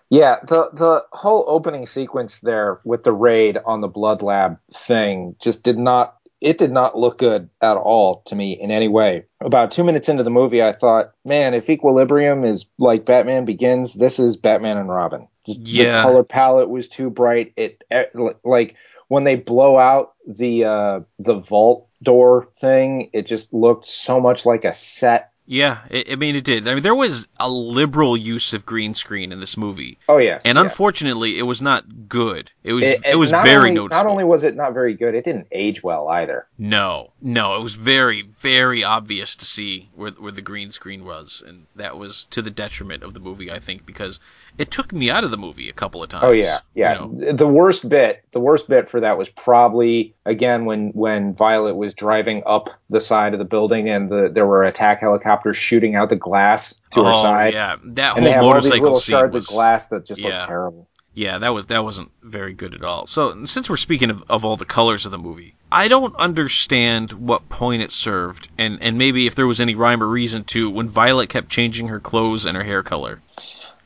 [0.09, 5.35] Yeah, the the whole opening sequence there with the raid on the blood lab thing
[5.41, 9.25] just did not it did not look good at all to me in any way.
[9.41, 13.95] About two minutes into the movie, I thought, man, if Equilibrium is like Batman Begins,
[13.95, 15.27] this is Batman and Robin.
[15.45, 15.97] Just Yeah.
[15.97, 17.53] The color palette was too bright.
[17.55, 18.05] It eh,
[18.43, 18.75] like
[19.07, 24.45] when they blow out the uh, the vault door thing, it just looked so much
[24.45, 25.31] like a set.
[25.47, 26.67] Yeah, it, I mean it did.
[26.67, 30.41] I mean there was a liberal use of green screen in this movie, Oh yes,
[30.43, 30.63] and yes.
[30.63, 32.51] unfortunately, it was not good.
[32.63, 34.03] It was It, it, was very only, noticeable.
[34.03, 36.47] Not only was it not very good, it didn't age well either.
[36.57, 41.41] No, no, it was very, very obvious to see where where the green screen was,
[41.47, 44.19] and that was to the detriment of the movie, I think, because
[44.57, 46.23] it took me out of the movie a couple of oh, times.
[46.25, 47.05] Oh yeah, yeah.
[47.05, 47.31] you know.
[47.31, 51.93] The worst bit, the worst bit for that was probably again when when Violet was
[51.93, 56.09] driving up the side of the building and the there were attack helicopters shooting out
[56.09, 58.83] the glass to her oh side, yeah, that and they whole have all these motorcycle
[58.83, 60.39] little scene shards was of glass that just yeah.
[60.39, 60.87] look terrible.
[61.13, 63.07] yeah, that was that wasn't very good at all.
[63.07, 67.11] So since we're speaking of, of all the colors of the movie, I don't understand
[67.13, 70.69] what point it served, and and maybe if there was any rhyme or reason to
[70.69, 73.21] when Violet kept changing her clothes and her hair color.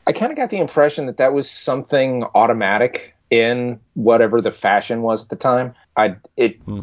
[0.08, 5.02] I kind of got the impression that that was something automatic in whatever the fashion
[5.02, 5.74] was at the time.
[5.96, 6.82] I it Hmm.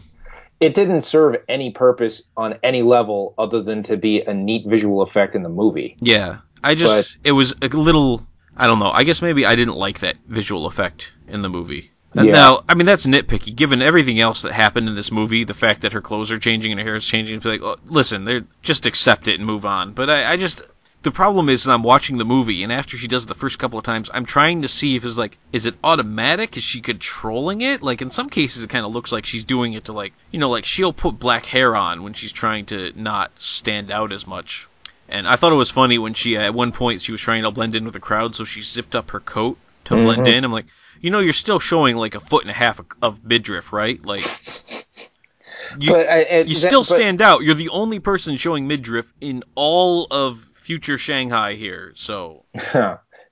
[0.61, 5.03] It didn't serve any purpose on any level other than to be a neat visual
[5.03, 5.97] effect in the movie.
[6.01, 8.27] Yeah, I just it was a little.
[8.57, 8.91] I don't know.
[8.91, 11.93] I guess maybe I didn't like that visual effect in the movie.
[12.15, 12.33] And Yeah.
[12.33, 13.55] Now, I mean that's nitpicky.
[13.55, 16.73] Given everything else that happened in this movie, the fact that her clothes are changing
[16.73, 19.65] and her hair is changing, it's like, oh, listen, they're just accept it and move
[19.65, 19.93] on.
[19.93, 20.63] But I, I just
[21.03, 23.79] the problem is I'm watching the movie, and after she does it the first couple
[23.79, 26.57] of times, I'm trying to see if it's like, is it automatic?
[26.57, 27.83] Is she controlling it?
[27.83, 30.41] Like in some cases, it kind of looks like she's doing it to like, you
[30.41, 34.27] know, like she'll put black hair on when she's trying to not stand out as
[34.27, 34.67] much.
[35.09, 37.51] And I thought it was funny when she, at one point, she was trying to
[37.51, 40.05] blend in with the crowd, so she zipped up her coat to mm-hmm.
[40.05, 40.45] blend in.
[40.45, 40.67] I'm like,
[41.01, 44.05] you know, you're still showing like a foot and a half of, of midriff, right?
[44.05, 44.21] Like,
[45.79, 47.43] you, but I, it, you that- still but- stand out.
[47.43, 51.93] You're the only person showing midriff in all of future Shanghai here.
[51.97, 52.45] So,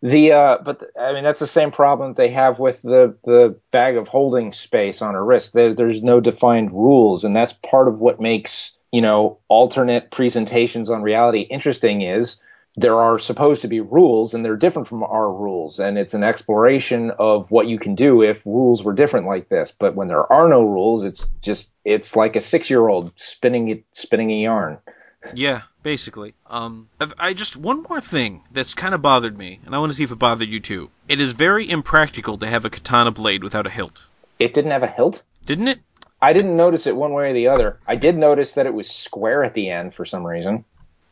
[0.00, 3.54] the uh, but th- I mean that's the same problem they have with the the
[3.72, 5.52] bag of holding space on her wrist.
[5.52, 10.88] There, there's no defined rules, and that's part of what makes you know alternate presentations
[10.88, 12.00] on reality interesting.
[12.00, 12.40] Is
[12.74, 16.24] there are supposed to be rules, and they're different from our rules, and it's an
[16.24, 19.74] exploration of what you can do if rules were different like this.
[19.78, 23.84] But when there are no rules, it's just it's like a six year old spinning
[23.92, 24.78] spinning a yarn.
[25.34, 26.34] Yeah, basically.
[26.48, 29.90] Um, I've- I just one more thing that's kind of bothered me, and I want
[29.92, 30.90] to see if it bothered you too.
[31.08, 34.04] It is very impractical to have a katana blade without a hilt,
[34.38, 35.22] It didn't have a hilt.
[35.44, 35.80] didn't it?
[36.22, 37.78] I didn't notice it one way or the other.
[37.86, 40.64] I did notice that it was square at the end for some reason.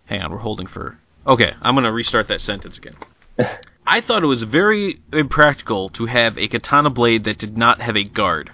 [0.07, 0.99] Hang on, we're holding for.
[1.27, 2.97] Okay, I'm gonna restart that sentence again.
[3.87, 7.97] I thought it was very impractical to have a katana blade that did not have
[7.97, 8.51] a guard.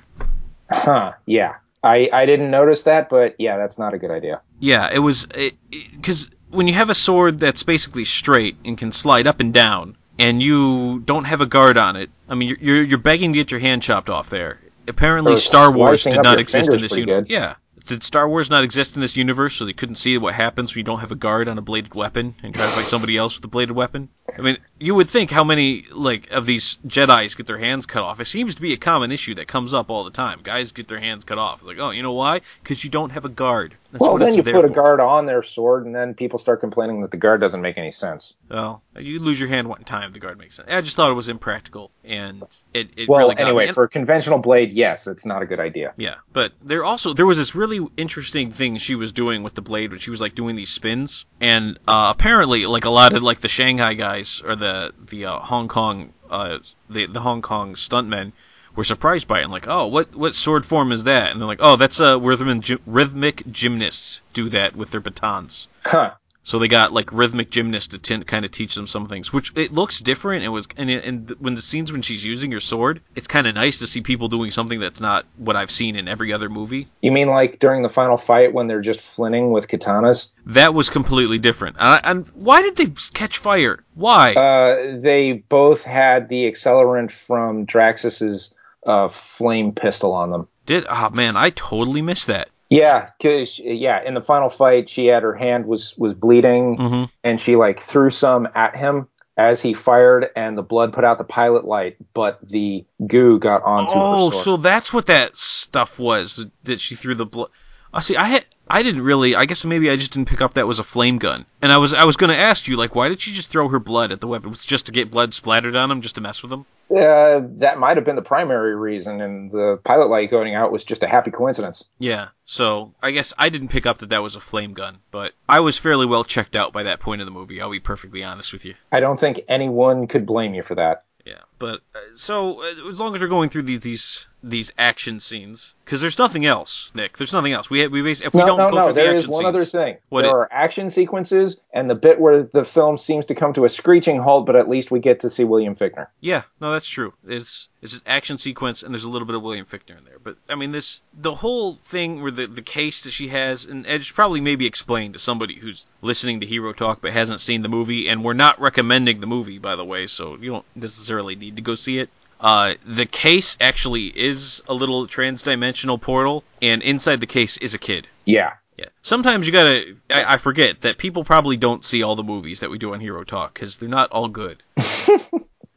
[0.71, 1.57] Huh, yeah.
[1.83, 4.41] I, I didn't notice that, but yeah, that's not a good idea.
[4.61, 5.27] Yeah, it was
[5.71, 9.97] because when you have a sword that's basically straight and can slide up and down,
[10.19, 13.39] and you don't have a guard on it, I mean, you're you're, you're begging to
[13.39, 14.61] get your hand chopped off there.
[14.87, 17.27] Apparently, Star Wars did not exist in this universe.
[17.29, 17.55] Yeah,
[17.87, 20.81] did Star Wars not exist in this universe, so they couldn't see what happens when
[20.81, 23.37] you don't have a guard on a bladed weapon and try to fight somebody else
[23.37, 24.09] with a bladed weapon?
[24.39, 28.03] I mean, you would think how many like of these Jedi's get their hands cut
[28.03, 28.21] off.
[28.21, 30.41] It seems to be a common issue that comes up all the time.
[30.43, 31.63] Guys get their hands cut off.
[31.63, 32.43] Like, oh, you know why?
[32.63, 33.77] Because you don't have a guard.
[33.93, 37.01] That's well, then you put a guard on their sword, and then people start complaining
[37.01, 38.35] that the guard doesn't make any sense.
[38.49, 40.69] Well, you lose your hand one time, the guard makes sense.
[40.71, 43.73] I just thought it was impractical, and it, it Well, really got anyway, me.
[43.73, 45.93] For a conventional blade, yes, it's not a good idea.
[45.97, 49.63] yeah, but there also there was this really interesting thing she was doing with the
[49.63, 53.25] blade, when she was like doing these spins, and uh, apparently, like a lot of
[53.25, 57.75] like the Shanghai guys or the the uh, Hong Kong uh, the the Hong Kong
[57.75, 58.33] stuntmen
[58.77, 61.31] were surprised by it and like, oh, what what sword form is that?
[61.31, 65.69] And they're like, oh, that's uh, rhythmic gy- rhythmic gymnasts do that with their batons.
[65.85, 66.13] Huh.
[66.43, 69.53] So they got like rhythmic gymnasts to t- kind of teach them some things, which
[69.57, 70.43] it looks different.
[70.43, 73.47] It was and, it, and when the scenes when she's using her sword, it's kind
[73.47, 76.49] of nice to see people doing something that's not what I've seen in every other
[76.49, 76.89] movie.
[77.03, 80.31] You mean like during the final fight when they're just flinning with katanas?
[80.47, 81.77] That was completely different.
[81.79, 83.85] And, I, and why did they catch fire?
[83.95, 84.33] Why?
[84.33, 90.49] Uh, they both had the accelerant from Draxus's uh, flame pistol on them.
[90.67, 92.49] did oh man, I totally missed that.
[92.69, 97.05] Yeah, because yeah, in the final fight, she had her hand was was bleeding, hmm
[97.25, 101.19] and she like threw some at him as he fired, and the blood put out
[101.19, 106.47] the pilot light, but the goo got onto Oh, so that's what that stuff was
[106.65, 107.49] that she threw the blood.
[107.93, 108.45] Oh, see, I had.
[108.69, 109.35] I didn't really.
[109.35, 111.45] I guess maybe I just didn't pick up that was a flame gun.
[111.61, 113.69] And I was I was going to ask you like, why did she just throw
[113.69, 114.49] her blood at the weapon?
[114.49, 116.67] It was just to get blood splattered on him, just to mess with him?
[116.91, 120.83] Uh, that might have been the primary reason, and the pilot light going out was
[120.83, 121.85] just a happy coincidence.
[121.99, 122.29] Yeah.
[122.45, 125.61] So I guess I didn't pick up that that was a flame gun, but I
[125.61, 127.61] was fairly well checked out by that point of the movie.
[127.61, 128.75] I'll be perfectly honest with you.
[128.91, 131.05] I don't think anyone could blame you for that.
[131.25, 135.21] Yeah, but uh, so uh, as long as we're going through these these these action
[135.21, 137.19] scenes, because there's nothing else, Nick.
[137.19, 137.69] There's nothing else.
[137.69, 138.85] We we if we No, don't no, go no.
[138.87, 139.97] through the There action is one scenes, other thing.
[140.11, 143.65] There it- are action sequences, and the bit where the film seems to come to
[143.65, 146.07] a screeching halt, but at least we get to see William Fichtner.
[146.21, 147.13] Yeah, no, that's true.
[147.27, 150.19] It's it's an action sequence, and there's a little bit of William Fichtner in there.
[150.23, 153.85] But I mean, this the whole thing where the the case that she has, and
[153.87, 157.69] it's probably maybe explained to somebody who's listening to Hero Talk but hasn't seen the
[157.69, 158.09] movie.
[158.09, 161.63] And we're not recommending the movie, by the way, so you don't necessarily need to
[161.63, 162.09] go see it.
[162.41, 167.79] Uh, the case actually is a little transdimensional portal, and inside the case is a
[167.79, 168.07] kid.
[168.25, 168.55] Yeah.
[168.79, 168.87] Yeah.
[169.03, 169.95] Sometimes you gotta.
[170.09, 173.01] I, I forget that people probably don't see all the movies that we do on
[173.01, 174.63] Hero Talk because they're not all good.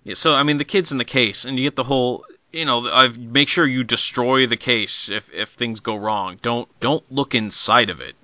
[0.06, 0.13] yeah.
[0.13, 2.23] So I mean, the kid's in the case, and you get the whole.
[2.54, 6.39] You know, I make sure you destroy the case if if things go wrong.
[6.41, 8.15] Don't don't look inside of it.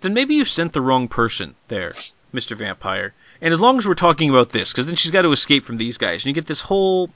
[0.00, 1.94] Then maybe you sent the wrong person there,
[2.32, 3.14] Mister Vampire.
[3.40, 5.76] And as long as we're talking about this, because then she's got to escape from
[5.76, 7.10] these guys, and you get this whole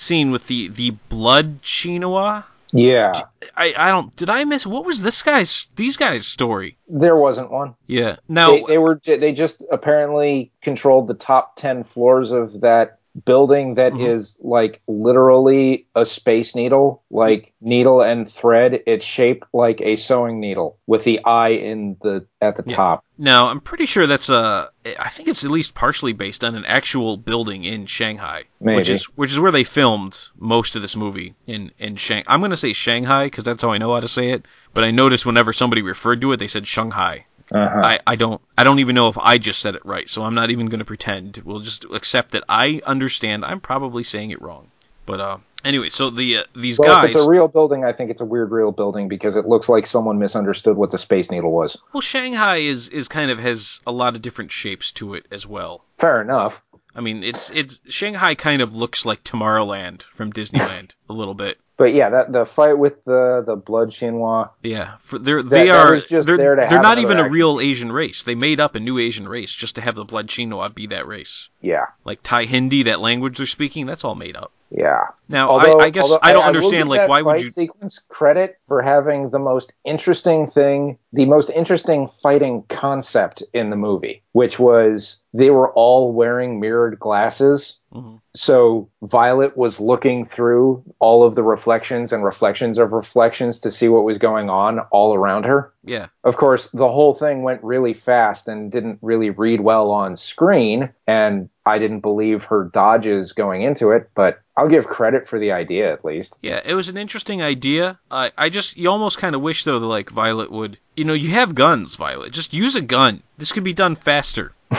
[0.00, 2.44] scene with the the blood chinois.
[2.72, 3.12] Yeah.
[3.56, 6.78] I, I don't did I miss what was this guy's these guys story?
[6.88, 7.74] There wasn't one.
[7.86, 8.16] Yeah.
[8.28, 9.00] Now They, they were.
[9.04, 14.48] They just apparently controlled the top ten floors of that building that is Mhm.
[14.50, 18.82] like literally a space needle, like needle and thread.
[18.86, 22.76] It's shaped like a sewing needle with the eye in the at the Yeah.
[22.76, 23.04] top.
[23.18, 26.64] now I'm pretty sure that's a I think it's at least partially based on an
[26.64, 28.76] actual building in Shanghai, Maybe.
[28.76, 32.22] which is which is where they filmed most of this movie in in Shang.
[32.26, 34.84] I'm going to say Shanghai because that's how I know how to say it, but
[34.84, 37.26] I noticed whenever somebody referred to it they said Shanghai.
[37.52, 37.80] Uh-huh.
[37.82, 40.34] I, I don't I don't even know if I just said it right, so I'm
[40.34, 41.42] not even going to pretend.
[41.44, 43.44] We'll just accept that I understand.
[43.44, 44.70] I'm probably saying it wrong.
[45.06, 47.92] But uh anyway, so the uh, these well, guys if it's a real building, I
[47.92, 51.30] think it's a weird real building because it looks like someone misunderstood what the space
[51.30, 51.76] needle was.
[51.92, 55.46] Well, Shanghai is is kind of has a lot of different shapes to it as
[55.46, 55.84] well.
[55.98, 56.62] Fair enough.
[56.94, 61.59] I mean, it's it's Shanghai kind of looks like Tomorrowland from Disneyland a little bit.
[61.80, 64.50] But yeah, that the fight with the the blood chinois.
[64.62, 67.58] Yeah, for they're That- they are just they're, there to they're not even a real
[67.58, 68.22] Asian race.
[68.22, 71.06] They made up a new Asian race just to have the blood chinois be that
[71.06, 71.48] race.
[71.62, 74.52] Yeah, Like Thai Hindi, that language they're speaking, that's all made up.
[74.70, 75.04] Yeah.
[75.28, 76.72] Now, Although, I, I guess I don't will understand.
[76.72, 77.50] give Like, why would you?
[77.50, 83.76] sequence credit for having the most interesting thing, the most interesting fighting concept in the
[83.76, 87.76] movie, which was they were all wearing mirrored glasses.
[87.94, 88.20] Mhm.
[88.34, 93.88] So Violet was looking through all of the reflections and reflections of reflections to see
[93.88, 95.72] what was going on all around her.
[95.84, 100.16] Yeah, Of course, the whole thing went really fast and didn't really read well on
[100.16, 105.38] screen, and I didn't believe her dodges going into it, but I'll give credit for
[105.38, 106.36] the idea at least.
[106.42, 107.98] yeah, it was an interesting idea.
[108.10, 111.14] I I just you almost kind of wish though that like Violet would, you know,
[111.14, 112.32] you have guns, Violet.
[112.32, 113.22] Just use a gun.
[113.38, 114.52] This could be done faster.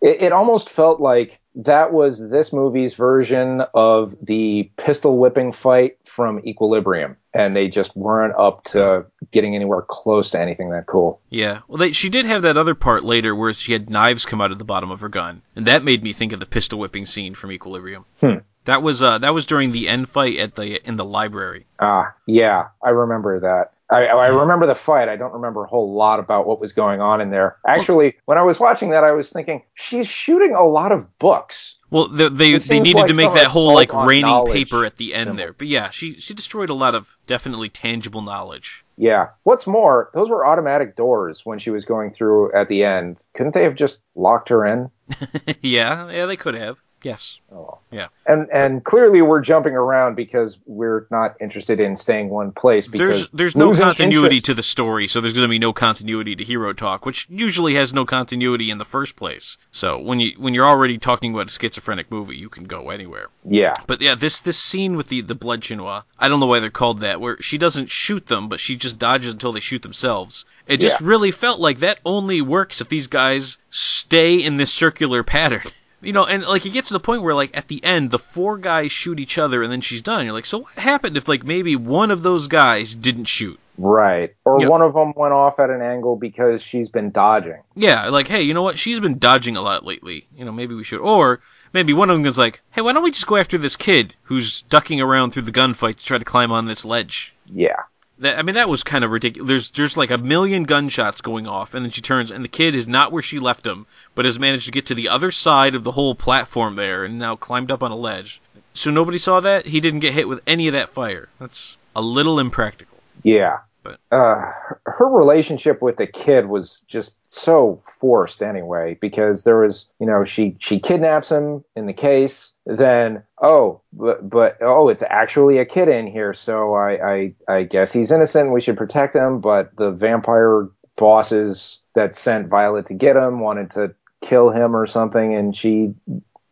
[0.00, 5.98] It, it almost felt like that was this movie's version of the pistol whipping fight
[6.04, 11.20] from Equilibrium, and they just weren't up to getting anywhere close to anything that cool.
[11.30, 11.62] Yeah.
[11.66, 14.52] Well, they, she did have that other part later where she had knives come out
[14.52, 17.06] of the bottom of her gun, and that made me think of the pistol whipping
[17.06, 18.04] scene from Equilibrium.
[18.20, 18.38] Hmm.
[18.68, 21.64] That was uh that was during the end fight at the in the library.
[21.80, 23.72] Ah, yeah, I remember that.
[23.90, 25.08] I, I remember the fight.
[25.08, 27.56] I don't remember a whole lot about what was going on in there.
[27.66, 31.76] Actually, when I was watching that, I was thinking she's shooting a lot of books.
[31.88, 35.14] Well, they they, they needed like to make that whole like raining paper at the
[35.14, 35.36] end symbol.
[35.38, 35.52] there.
[35.54, 38.84] But yeah, she she destroyed a lot of definitely tangible knowledge.
[38.98, 39.28] Yeah.
[39.44, 43.26] What's more, those were automatic doors when she was going through at the end.
[43.34, 44.90] Couldn't they have just locked her in?
[45.62, 46.76] yeah, yeah, they could have.
[47.02, 47.38] Yes.
[47.52, 47.78] Oh.
[47.92, 48.08] Yeah.
[48.26, 52.88] And and clearly we're jumping around because we're not interested in staying one place.
[52.88, 55.72] Because There's there's no continuity interest- to the story, so there's going to be no
[55.72, 59.56] continuity to Hero Talk, which usually has no continuity in the first place.
[59.70, 63.28] So when you when you're already talking about a schizophrenic movie, you can go anywhere.
[63.44, 63.74] Yeah.
[63.86, 66.70] But yeah, this this scene with the the blood chinois, I don't know why they're
[66.70, 70.44] called that, where she doesn't shoot them, but she just dodges until they shoot themselves.
[70.66, 71.06] It just Yeah.
[71.06, 75.62] really felt like that only works if these guys stay in this circular pattern.
[76.00, 78.18] You know, and like it gets to the point where like at the end the
[78.18, 80.24] four guys shoot each other and then she's done.
[80.24, 83.58] You're like, so what happened if like maybe one of those guys didn't shoot?
[83.78, 84.34] Right.
[84.44, 87.62] Or one of them went off at an angle because she's been dodging.
[87.76, 88.78] Yeah, like, hey, you know what?
[88.78, 90.26] She's been dodging a lot lately.
[90.36, 91.00] You know, maybe we should.
[91.00, 91.40] Or
[91.72, 94.14] maybe one of them is like, hey, why don't we just go after this kid
[94.22, 97.34] who's ducking around through the gunfight to try to climb on this ledge?
[97.46, 97.82] Yeah.
[98.20, 99.48] That, I mean, that was kind of ridiculous.
[99.48, 102.74] There's there's like a million gunshots going off, and then she turns, and the kid
[102.74, 105.74] is not where she left him, but has managed to get to the other side
[105.74, 108.40] of the whole platform there, and now climbed up on a ledge.
[108.74, 109.66] So nobody saw that.
[109.66, 111.28] He didn't get hit with any of that fire.
[111.38, 112.98] That's a little impractical.
[113.22, 113.58] Yeah.
[113.82, 114.52] But- uh,
[114.86, 120.24] her relationship with the kid was just so forced anyway because there was you know
[120.24, 125.64] she she kidnaps him in the case then oh but, but oh it's actually a
[125.64, 128.52] kid in here so I, I i guess he's innocent.
[128.52, 129.40] We should protect him.
[129.40, 134.86] But the vampire bosses that sent violet to get him wanted to kill him or
[134.86, 135.94] something and she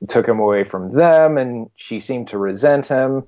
[0.08, 3.24] took him away from them and she seemed to resent him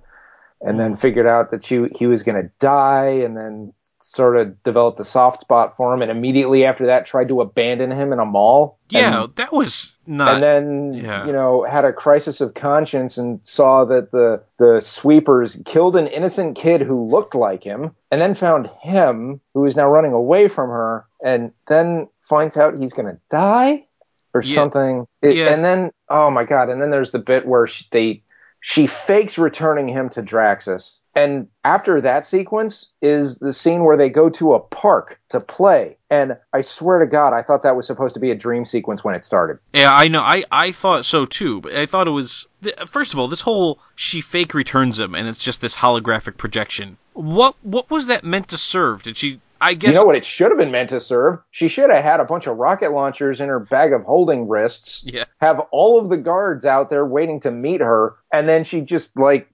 [0.61, 4.63] and then figured out that she he was going to die and then sort of
[4.63, 8.19] developed a soft spot for him and immediately after that tried to abandon him in
[8.19, 8.79] a mall.
[8.89, 10.35] Yeah, and, that was not.
[10.35, 11.27] and then yeah.
[11.27, 16.07] you know had a crisis of conscience and saw that the the sweepers killed an
[16.09, 20.49] innocent kid who looked like him and then found him who is now running away
[20.49, 23.87] from her and then finds out he's going to die
[24.35, 24.55] or Yeah.
[24.55, 25.53] something It- Yeah.
[25.53, 28.23] and then oh my god and then there's the bit where she, they
[28.61, 34.09] she fakes returning him to Draxus and after that sequence is the scene where they
[34.09, 37.87] go to a park to play and I swear to god I thought that was
[37.87, 40.23] supposed to be a dream sequence when it started Yeah, I know.
[40.23, 42.47] I, I thought so too, but I thought it was.
[42.63, 46.37] th- First of all, this whole she fake returns him, and it's just this holographic
[46.37, 46.97] projection.
[47.15, 49.03] What what was that meant to serve?
[49.03, 49.41] Did she?
[49.61, 49.89] I guess.
[49.89, 51.41] You know what it should have been meant to serve?
[51.51, 55.03] She should have had a bunch of rocket launchers in her bag of holding wrists,
[55.05, 55.25] Yeah.
[55.41, 59.11] have all of the guards out there waiting to meet her, and then she just
[59.17, 59.49] like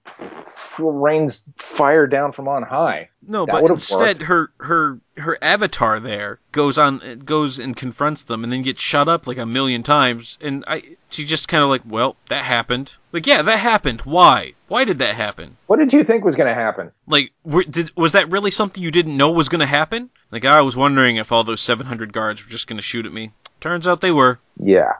[0.79, 3.09] rains fire down from on high.
[3.27, 8.43] No, That but instead, her her her avatar there goes on goes and confronts them,
[8.43, 10.37] and then gets shut up like a million times.
[10.41, 12.93] And I she just kind of like, well, that happened.
[13.11, 14.01] Like, yeah, that happened.
[14.01, 14.53] Why?
[14.67, 15.57] Why did that happen?
[15.67, 16.91] What did you think was going to happen?
[17.07, 17.31] Like,
[17.69, 20.09] did, was that really something you didn't know was going to happen?
[20.31, 23.13] Like, I was wondering if all those 700 guards were just going to shoot at
[23.13, 23.31] me.
[23.61, 24.39] Turns out they were.
[24.57, 24.93] Yeah.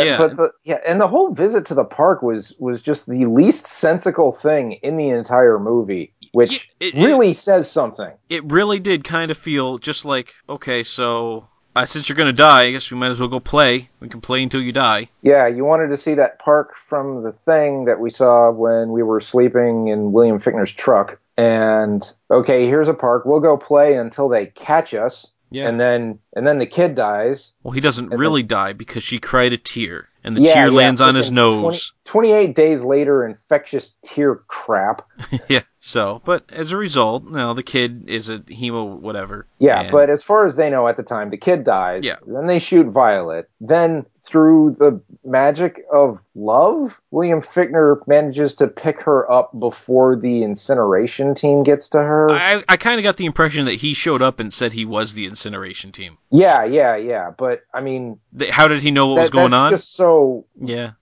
[0.00, 0.18] Yeah.
[0.18, 3.66] But the, yeah, and the whole visit to the park was was just the least
[3.66, 8.10] sensical thing in the entire movie, which it- it- really says something.
[8.28, 12.32] It really did kind of feel just like, okay, so uh, since you're going to
[12.32, 13.88] die, I guess we might as well go play.
[14.00, 15.08] We can play until you die.
[15.22, 19.02] Yeah, you wanted to see that park from the thing that we saw when we
[19.02, 21.18] were sleeping in William Fichtner's truck.
[21.38, 23.24] And okay, here's a park.
[23.24, 25.30] We'll go play until they catch us.
[25.52, 25.68] Yeah.
[25.68, 27.52] And then and then the kid dies.
[27.62, 30.76] Well, he doesn't really die because she cried a tear, and the Yeah, tear yeah,
[30.76, 31.92] lands on his nose.
[32.04, 35.08] 20 28 days later, infectious tear crap.
[35.48, 35.62] yeah.
[35.80, 39.46] So, but as a result, now the kid is a hemo whatever.
[39.58, 42.04] Yeah, And- but as far as they know at the time, the kid dies.
[42.04, 42.16] Yeah.
[42.26, 43.48] Then they shoot Violet.
[43.60, 50.44] Then through the magic of love, William Fichtner manages to pick her up before the
[50.44, 52.30] incineration team gets to her.
[52.30, 55.14] I I kind of got the impression that he showed up and said he was
[55.14, 56.18] the incineration team.
[56.30, 57.30] Yeah, yeah, yeah.
[57.36, 58.18] But I mean,
[58.50, 59.72] How did he know what that, was going that's on?
[59.72, 60.92] just so Yeah.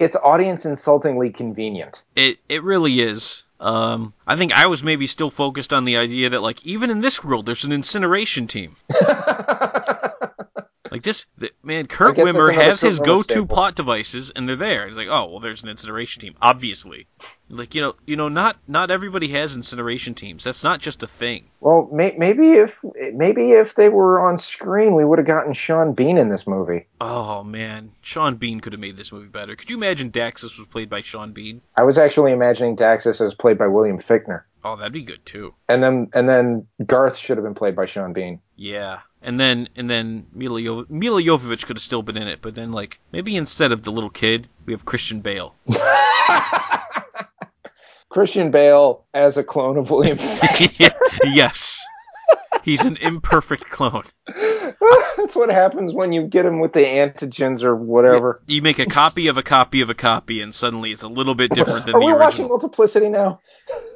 [0.00, 2.02] it's audience insultingly convenient.
[2.16, 3.44] It it really is.
[3.60, 7.00] Um, I think I was maybe still focused on the idea that like even in
[7.00, 8.74] this world there's an incineration team.
[10.94, 13.46] Like this, th- man, Kurt Wimmer has Kurt his Wimmer go-to staple.
[13.48, 14.86] plot devices, and they're there.
[14.86, 17.08] He's like, oh, well, there's an incineration team, obviously.
[17.48, 20.44] Like you know, you know, not not everybody has incineration teams.
[20.44, 21.50] That's not just a thing.
[21.58, 22.80] well, may, maybe if
[23.12, 26.86] maybe if they were on screen, we would have gotten Sean Bean in this movie.
[27.00, 29.56] Oh man, Sean Bean could have made this movie better.
[29.56, 31.60] Could you imagine Daxus was played by Sean Bean?
[31.76, 34.42] I was actually imagining Daxus as played by William Fichtner.
[34.62, 35.54] Oh, that'd be good too.
[35.68, 38.40] and then and then Garth should have been played by Sean Bean.
[38.56, 42.40] Yeah, and then and then Milla, jo- Milla Jovovich could have still been in it,
[42.42, 45.54] but then like maybe instead of the little kid, we have Christian Bale.
[48.10, 50.18] Christian Bale as a clone of William.
[51.24, 51.82] yes,
[52.62, 54.04] he's an imperfect clone.
[54.26, 58.38] That's what happens when you get him with the antigens or whatever.
[58.46, 61.34] You make a copy of a copy of a copy, and suddenly it's a little
[61.34, 62.26] bit different than Are the we original.
[62.26, 63.40] watching Multiplicity now?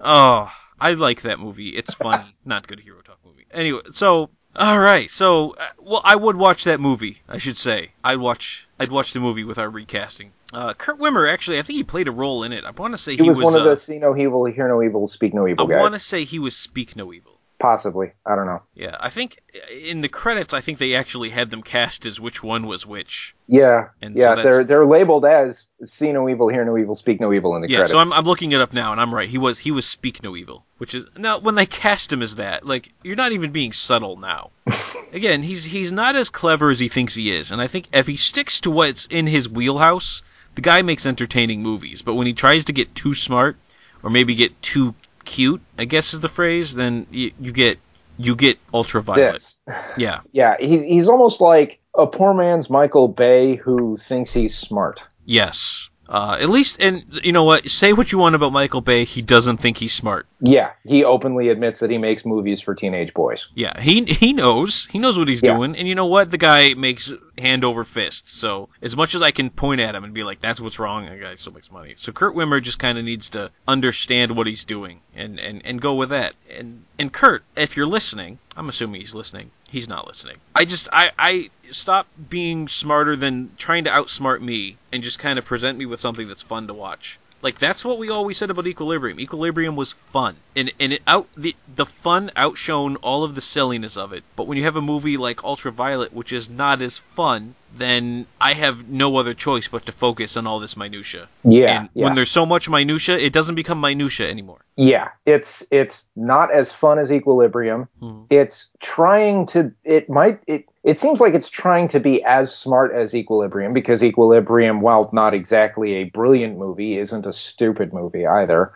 [0.03, 0.51] Oh,
[0.81, 1.68] I like that movie.
[1.68, 2.35] It's funny.
[2.45, 3.47] Not good hero talk movie.
[3.53, 7.22] Anyway, so all right, so uh, well, I would watch that movie.
[7.28, 8.66] I should say I'd watch.
[8.78, 10.32] I'd watch the movie with our recasting.
[10.52, 12.64] Uh, Kurt Wimmer actually, I think he played a role in it.
[12.64, 14.68] I want to say He, he, was, one of uh, the see no evil, hear
[14.68, 15.78] no evil, speak no I evil guys.
[15.78, 17.38] I want to say he was Speak No Evil.
[17.61, 18.62] Possibly, I don't know.
[18.74, 22.20] Yeah, I think uh, in the credits, I think they actually had them cast as
[22.20, 23.34] which one was which.
[23.48, 27.18] Yeah, And yeah, that's- they're they're labeled as see no evil, hear no evil, speak
[27.20, 27.90] no evil in the Yeah, credits.
[27.92, 29.28] so I'm, I'm looking it up now, and I'm right.
[29.28, 32.36] He was he was Speak No Evil, which is now when they cast him as
[32.36, 34.50] that, like you're not even being subtle now.
[35.12, 38.06] Again, he's he's not as clever as he thinks he is, and I think if
[38.06, 40.22] he sticks to what's in his wheelhouse,
[40.54, 42.02] the guy makes entertaining movies.
[42.02, 43.56] But when he tries to get too smart,
[44.04, 44.94] or maybe get too
[45.29, 47.79] cute, I guess is the phrase, then you, you get
[48.16, 49.35] you get ultraviolet.
[49.35, 49.61] this.
[49.99, 55.03] Yeah, Yeah, he's he's almost like a poor man's Michael Bay who thinks he's smart.
[55.26, 57.68] yes, Uh, at least, and you know what?
[57.68, 60.26] Say what you want about Michael Bay, he doesn't think he's smart.
[60.40, 63.48] Yeah, he openly admits that he makes movies for teenage boys.
[63.54, 65.54] Yeah, he he knows he knows what he's Yeah.
[65.54, 66.30] doing, and you know what?
[66.30, 68.28] The guy makes hand over fist.
[68.30, 71.04] So as much as I can point at him and be like, "That's what's wrong,"
[71.04, 71.94] that guy still makes money.
[71.98, 75.78] So Kurt Wimmer just kind of needs to understand what he's doing and, and and
[75.78, 76.32] go with that.
[76.50, 79.53] And and Kurt, if you're listening, I'm assuming he's listening.
[79.68, 80.38] He's not listening.
[80.55, 85.38] I just I I stop being smarter than trying to outsmart me and just kind
[85.38, 87.18] of present me with something that's fun to watch.
[87.40, 89.20] Like that's what we always said about Equilibrium.
[89.20, 93.96] Equilibrium was fun, and and it out the the fun outshone all of the silliness
[93.96, 94.24] of it.
[94.34, 98.54] But when you have a movie like Ultraviolet, which is not as fun, then I
[98.54, 101.28] have no other choice but to focus on all this minutia.
[101.44, 102.04] Yeah, and yeah.
[102.04, 104.64] when there's so much minutia, it doesn't become minutia anymore.
[104.76, 107.88] Yeah, it's it's not as fun as Equilibrium.
[108.02, 108.26] Mhm.
[108.30, 112.92] It's trying to it might it it seems like it's trying to be as smart
[112.94, 118.72] as Equilibrium because Equilibrium, while not exactly a brilliant movie, isn't a stupid movie either.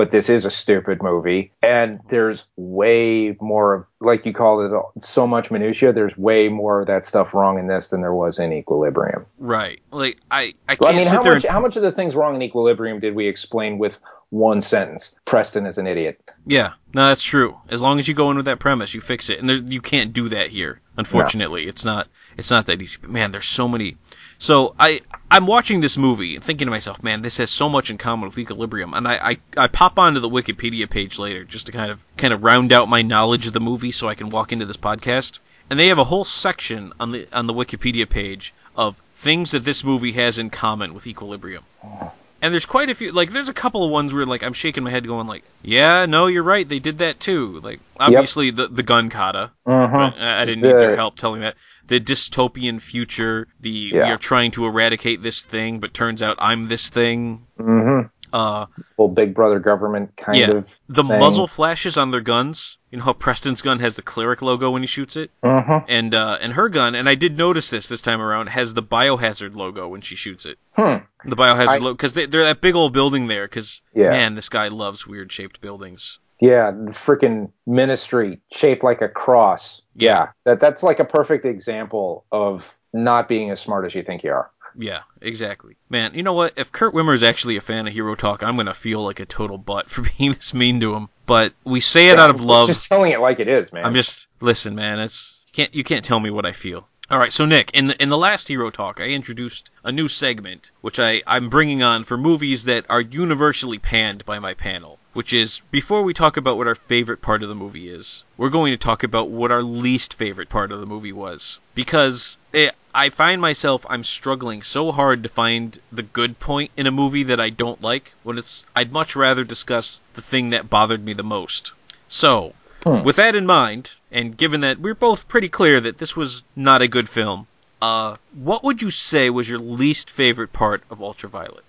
[0.00, 5.04] But this is a stupid movie, and there's way more of, like you called it,
[5.04, 5.92] so much minutia.
[5.92, 9.26] There's way more of that stuff wrong in this than there was in Equilibrium.
[9.38, 9.82] Right?
[9.90, 12.14] Like I I can't Well, I mean, how much and, how much of the things
[12.14, 13.98] wrong in Equilibrium did we explain with
[14.30, 15.16] one sentence?
[15.26, 16.18] Preston is an idiot.
[16.46, 17.58] yeah, no, that's true.
[17.68, 19.82] As long as you go in with that premise, you fix it, and there, you
[19.82, 20.80] can't do that here.
[20.96, 22.96] Unfortunately, it's not it's not that easy.
[23.02, 23.98] But man, there's so many.
[24.38, 25.02] So I
[25.32, 28.28] I'm watching this movie and thinking to myself, man, this has so much in common
[28.28, 31.90] with Equilibrium, and I, I I pop onto the Wikipedia page later just to kind
[31.90, 34.66] of kind of round out my knowledge of the movie so I can walk into
[34.66, 35.38] this podcast.
[35.68, 39.64] And they have a whole section on the on the Wikipedia page of things that
[39.64, 41.62] this movie has in common with Equilibrium.
[41.84, 42.12] Oh.
[42.42, 44.82] And there's quite a few, like, there's a couple of ones where, like, I'm shaking
[44.82, 47.60] my head going, like, yeah, no, you're right, they did that too.
[47.62, 50.10] Like, obviously, the, the gun kata, Uh-huh.
[50.16, 51.56] I I didn't need their help telling that.
[51.86, 54.04] The dystopian future, the Yeah.
[54.06, 57.46] we are trying to eradicate this thing, but turns out I'm this thing.
[57.58, 58.02] hmm
[58.32, 58.66] Uh,
[58.98, 60.50] Little Big Brother government kind Yeah.
[60.50, 60.76] of.
[60.88, 61.18] the thing.
[61.20, 62.78] muzzle flashes on their guns.
[62.90, 65.84] You know how Preston's gun has the cleric logo when he shoots it, Mhm.
[65.88, 68.82] and uh, and her gun, and I did notice this this time around, has the
[68.82, 70.58] biohazard logo when she shoots it.
[70.74, 70.96] Hmm.
[71.24, 73.46] The biohazard I- logo because they, they're that big old building there.
[73.46, 74.10] Because Yeah.
[74.10, 76.18] man, this guy loves weird shaped buildings.
[76.40, 79.82] Yeah, the freaking ministry shaped like a cross.
[79.94, 80.28] Yeah.
[80.44, 84.32] that that's like a perfect example of not being as smart as you think you
[84.32, 84.50] are.
[84.76, 85.76] Yeah, exactly.
[85.88, 86.54] Man, you know what?
[86.56, 89.26] If Kurt Wimmer is actually a fan of Hero Talk, I'm gonna feel like a
[89.26, 91.08] total butt for being this mean to him.
[91.26, 92.68] But we say it out of love.
[92.68, 93.84] Just telling it like it is, man.
[93.84, 94.98] I'm just listen, man.
[95.00, 96.86] It's you can't you can't tell me what I feel.
[97.10, 100.06] All right, so Nick, in the in the last Hero Talk, I introduced a new
[100.06, 104.99] segment which I I'm bringing on for movies that are universally panned by my panel.
[105.12, 108.48] Which is before we talk about what our favorite part of the movie is, we're
[108.48, 112.74] going to talk about what our least favorite part of the movie was because it,
[112.94, 117.24] I find myself I'm struggling so hard to find the good point in a movie
[117.24, 121.12] that I don't like when it's I'd much rather discuss the thing that bothered me
[121.12, 121.72] the most.
[122.08, 122.54] So,
[122.84, 123.02] Hmm.
[123.02, 126.82] with that in mind, and given that we're both pretty clear that this was not
[126.82, 127.46] a good film,
[127.82, 131.64] uh, what would you say was your least favorite part of Ultraviolet?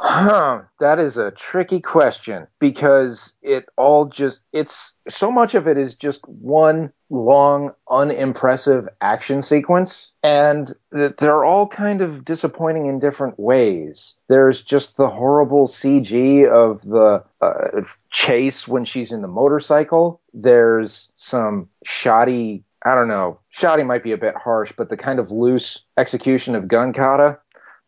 [0.00, 5.76] Huh, that is a tricky question because it all just it's so much of it
[5.76, 13.40] is just one long unimpressive action sequence and they're all kind of disappointing in different
[13.40, 14.16] ways.
[14.28, 20.20] There's just the horrible cg of the uh, chase when she's in the motorcycle.
[20.32, 25.18] There's some shoddy i don't know shoddy might be a bit harsh but the kind
[25.18, 27.38] of loose execution of gun kata.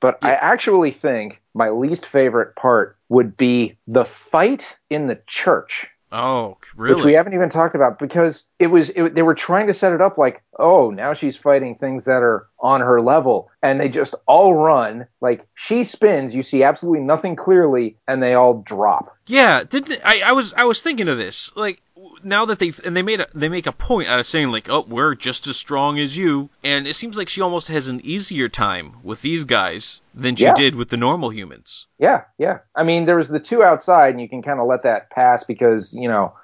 [0.01, 5.89] But I actually think my least favorite part would be the fight in the church,
[6.13, 6.95] Oh, really?
[6.95, 9.93] which we haven't even talked about because it was it, they were trying to set
[9.95, 13.89] it up like, oh, now she's fighting things that are on her level, and they
[13.89, 16.35] just all run like she spins.
[16.35, 19.17] You see absolutely nothing clearly, and they all drop.
[19.27, 20.21] Yeah, didn't I?
[20.27, 21.51] I was I was thinking of this.
[21.57, 21.81] Like
[22.23, 24.69] now that they've and they made a they make a point out of saying like,
[24.69, 28.03] oh, we're just as strong as you, and it seems like she almost has an
[28.05, 30.55] easier time with these guys than she Yeah.
[30.55, 31.87] did with the normal humans.
[31.99, 32.59] Yeah, yeah.
[32.77, 35.45] I mean, there was the two outside, and you can kind of let that pass
[35.45, 36.35] because you know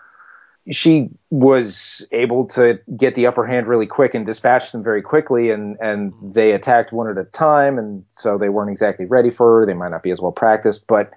[0.71, 5.51] she was able to get the upper hand really quick and dispatch them very quickly,
[5.51, 6.33] and and mm-hmm.
[6.33, 9.67] they attacked one at a time, and so they weren't exactly ready for her.
[9.67, 11.12] They might not be as well practiced, but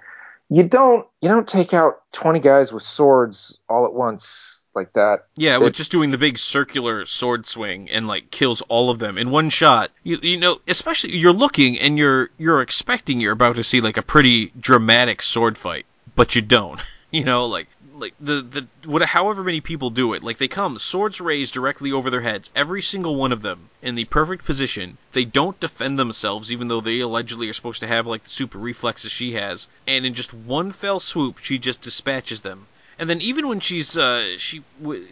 [0.50, 5.26] you don't you don't take out twenty guys with swords all at once like that.
[5.36, 9.18] Yeah, with just doing the big circular sword swing and like kills all of them
[9.18, 9.92] in one shot.
[10.04, 13.98] You you know, especially you're looking and you're you're expecting you're about to see like
[13.98, 15.86] a pretty dramatic sword fight,
[16.16, 16.80] but you don't.
[17.12, 17.68] You know, like
[18.00, 21.92] like the the what however many people do it like they come swords raised directly
[21.92, 24.98] over their heads every single one of them in the perfect position.
[25.12, 28.58] They don't defend themselves even though they allegedly are supposed to have like the super
[28.58, 29.68] reflexes she has.
[29.86, 32.68] And in just one fell swoop she just dispatches them.
[32.98, 34.64] And then even when she's uh she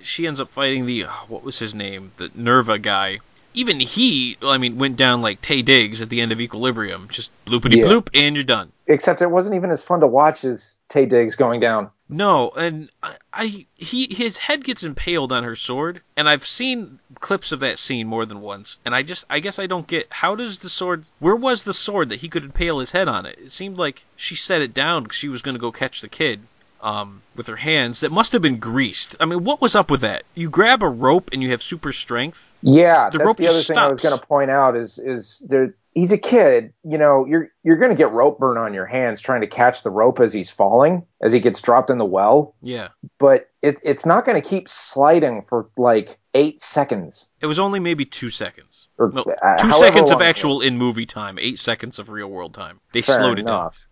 [0.01, 2.13] she ends up fighting the uh, what was his name?
[2.15, 3.19] The nerva guy
[3.57, 7.31] even he i mean went down like taye diggs at the end of equilibrium just
[7.45, 7.85] bloopity Yeah.
[7.85, 11.35] bloop and you're done Except it wasn't even as fun to watch as Taye Diggs
[11.35, 11.89] going down.
[12.07, 16.99] No, and I, I he his head gets impaled on her sword, and I've seen
[17.19, 20.07] clips of that scene more than once, and I just I guess I don't get
[20.09, 23.25] how does the sword where was the sword that he could impale his head on
[23.25, 23.37] it?
[23.37, 26.07] It seemed like she set it down because she was going to go catch the
[26.07, 26.39] kid.
[26.81, 29.15] Um, with her hands that must have been greased.
[29.19, 30.23] I mean, what was up with that?
[30.35, 32.51] You grab a rope and you have super strength.
[32.61, 35.43] Yeah, The that's rope the other thing I was going to point out is is
[35.47, 35.75] there.
[35.93, 37.25] He's a kid, you know.
[37.25, 40.19] You're you're going to get rope burn on your hands trying to catch the rope
[40.19, 42.53] as he's falling, as he gets dropped in the well.
[42.61, 47.57] Yeah, But it, it's not going to keep sliding for like eight seconds it was
[47.57, 48.87] only maybe two seconds.
[48.99, 52.53] or No, uh, two seconds of actual in movie time, eight seconds of real world
[52.53, 52.79] time.
[52.91, 53.01] They.
[53.01, 53.55] Fair slowed it down.
[53.55, 53.87] enough.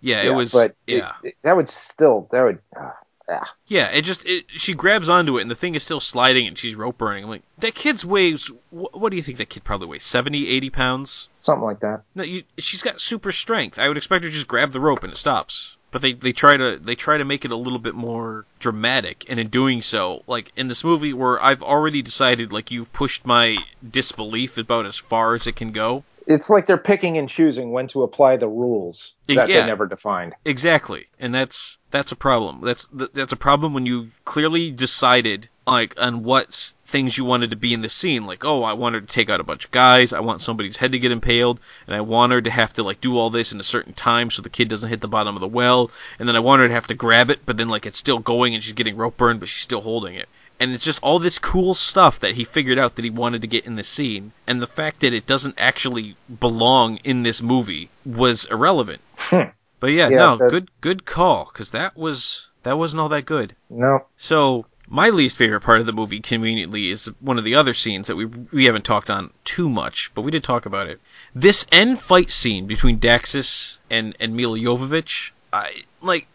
[0.00, 0.52] Yeah, Yeah, it was.
[0.52, 1.12] But it- yeah.
[1.22, 2.58] it- that would still that would.
[2.76, 2.90] Uh,
[3.30, 3.54] ah.
[3.66, 6.58] Yeah, it just it, she grabs onto it and the thing is still sliding and
[6.58, 7.24] she's rope burning.
[7.24, 8.46] I'm like, that kid's weighs.
[8.70, 10.04] Wh- what do you think that kid probably weighs?
[10.04, 11.28] 70, 80 pounds?
[11.38, 12.02] something like that.
[12.14, 13.78] No, you, she's got super strength.
[13.78, 15.76] I would expect her to just grab the rope and it stops.
[15.90, 19.24] But they, they try to they try to make it a little bit more dramatic,
[19.30, 23.24] and in doing so, like in this movie where I've already decided like you've pushed
[23.24, 23.56] my
[23.90, 26.04] disbelief about as far as it can go.
[26.28, 29.62] It's like they're picking and choosing when to apply the rules that Yeah.
[29.62, 30.34] they never defined.
[30.44, 32.60] Exactly, and that's that's a problem.
[32.62, 37.56] That's that's a problem when you've clearly decided like on what things you wanted to
[37.56, 38.26] be in the scene.
[38.26, 40.12] Like, oh, I want her to take out a bunch of guys.
[40.12, 43.00] I want somebody's head to get impaled, and I want her to have to like
[43.00, 45.40] do all this in a certain time so the kid doesn't hit the bottom of
[45.40, 45.90] the well.
[46.18, 48.18] And then I want her to have to grab it, but then like it's still
[48.18, 50.28] going and she's getting rope burned, but she's still holding it.
[50.60, 53.48] And it's just all this cool stuff that he figured out that he wanted to
[53.48, 57.90] get in the scene, and the fact that it doesn't actually belong in this movie
[58.04, 59.00] was irrelevant.
[59.16, 59.50] Hmm.
[59.80, 63.24] But yeah, Yeah, no, that- good good call because that was that wasn't all that
[63.26, 63.54] good.
[63.70, 67.74] No, So my least favorite part of the movie, conveniently, is one of the other
[67.74, 71.00] scenes that we we haven't talked on too much, but we did talk about it.
[71.34, 76.26] This end fight scene between Daxus and and Milla Jovovich, I like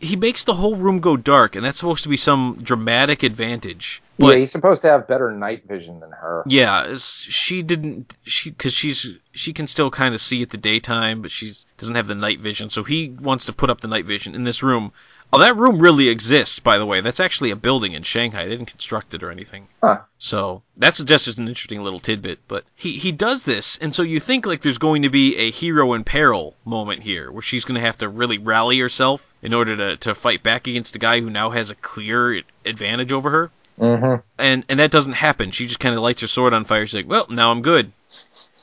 [0.00, 4.02] he makes the whole room go dark, and that's supposed to be some dramatic advantage.
[4.20, 6.42] Yeah, he's supposed to have better night vision than her.
[6.46, 8.16] yeah, she didn't.
[8.22, 11.94] She because she's she can still kind of see at the daytime, but she's doesn't
[11.94, 12.70] have the night vision.
[12.70, 14.92] So he wants to put up the night vision in this room.
[15.32, 17.00] Oh, that room really exists, by the way.
[17.00, 18.44] That's actually a building in Shanghai.
[18.44, 19.68] They didn't construct it or anything.
[19.80, 20.00] Huh.
[20.18, 22.40] So that's just an interesting little tidbit.
[22.48, 25.50] But he he does this, and so you think like there's going to be a
[25.50, 29.54] hero in peril moment here, where she's going to have to really rally herself in
[29.54, 33.30] order to to fight back against a guy who now has a clear advantage over
[33.30, 33.50] her
[33.80, 34.20] Mm-hmm.
[34.38, 35.50] and and that doesn't happen.
[35.50, 36.86] She just kind of lights her sword on fire.
[36.86, 37.92] She's like, "Well, now I'm good."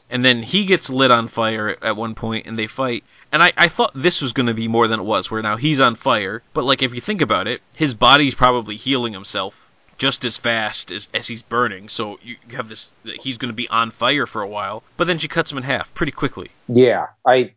[0.10, 3.04] And then he gets lit on fire at one point, and they fight.
[3.32, 5.58] And I, I thought this was going to be more than it was, where now
[5.58, 6.42] he's on fire.
[6.54, 10.92] But like, if you think about it, his body's probably healing himself just as fast
[10.92, 11.90] as, as he's burning.
[11.90, 14.84] So you you have this, he's going to be on fire for a while.
[14.96, 16.52] But then she cuts him in half pretty quickly.
[16.68, 17.54] Yeah, I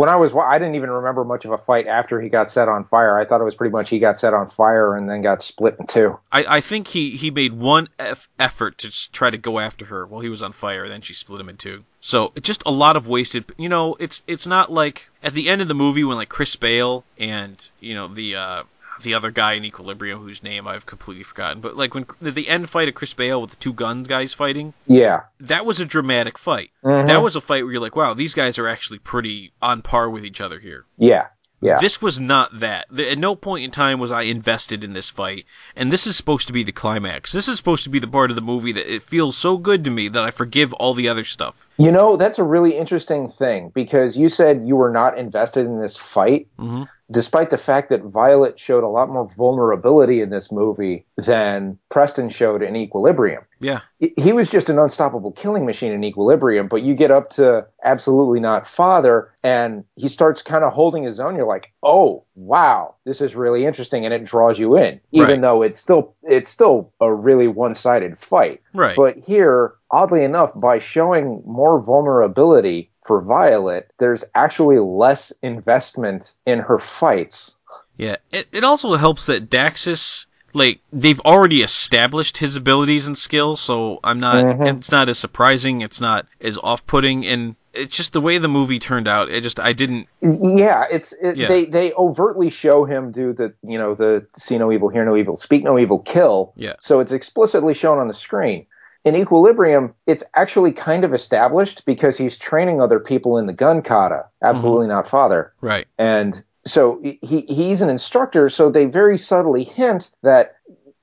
[0.00, 2.70] when I was I didn't even remember much of a fight after he got set
[2.70, 3.18] on fire.
[3.18, 5.76] I thought it was pretty much he got set on fire and then got split
[5.78, 6.18] in two.
[6.32, 10.06] I, I think he, he made one eff- effort to try to go after her
[10.06, 10.84] while he was on fire.
[10.84, 11.84] And then she split him in two.
[12.00, 13.44] So just a lot of wasted.
[13.58, 16.56] You know, it's it's not like at the end of the movie when like Chris
[16.56, 18.62] Bale and you know the uh,
[19.02, 21.60] the other guy in Equilibrium whose name I've completely forgotten.
[21.60, 24.74] But like when the end fight of Chris Bale with the two gun guys fighting,
[24.86, 26.70] Yeah, that was a dramatic fight.
[26.84, 27.06] Mhm.
[27.06, 30.08] That was a fight where you're like, wow, these guys are actually pretty on par
[30.10, 30.84] with each other here.
[30.98, 31.26] yeah,
[31.62, 31.78] yeah.
[31.78, 32.86] This was not that.
[32.98, 35.44] At no point in time was I invested in this fight,
[35.76, 37.32] and this is supposed to be the climax.
[37.32, 39.84] This is supposed to be the part of the movie that it feels so good
[39.84, 41.68] to me that I forgive all the other stuff.
[41.76, 45.80] You know, that's a really interesting thing because you said you were not invested in
[45.82, 50.52] this fight, hmm despite the fact that Violet showed a lot more vulnerability in this
[50.52, 53.42] movie than Preston showed in Equilibrium.
[53.62, 57.66] Yeah, He- was just an unstoppable killing machine in Equilibrium, but you get up to
[57.84, 61.36] absolutely not father, and he starts kind of holding his own.
[61.36, 65.40] You're like, oh wow, this is really interesting, and it draws you in, even Right.
[65.42, 68.60] though it's still it's still a really one sided fight.
[68.72, 68.96] right.
[68.96, 76.58] But here, oddly enough, by showing more vulnerability for Violet, there's actually less investment in
[76.58, 77.52] her fights.
[77.96, 83.60] Yeah, it, it also helps that Daxus, like, they've already established his abilities and skills,
[83.60, 84.78] so I'm not, Mhm.
[84.78, 88.48] it's not as surprising, it's not as off putting, and it's just the way the
[88.48, 89.30] movie turned out.
[89.30, 90.08] It just I didn't.
[90.20, 91.46] Yeah, it's it, Yeah.
[91.46, 95.16] they they overtly show him do the you know the see no evil, hear no
[95.16, 96.52] evil, speak no evil, kill.
[96.56, 96.74] Yeah.
[96.80, 98.66] So it's explicitly shown on the screen.
[99.04, 103.80] In Equilibrium, it's actually kind of established because he's training other people in the gun
[103.82, 104.26] kata.
[104.42, 104.96] Absolutely mm-hmm.
[104.96, 105.52] not father.
[105.62, 105.86] Right.
[105.98, 110.56] And so he he's an instructor, so they very subtly hint that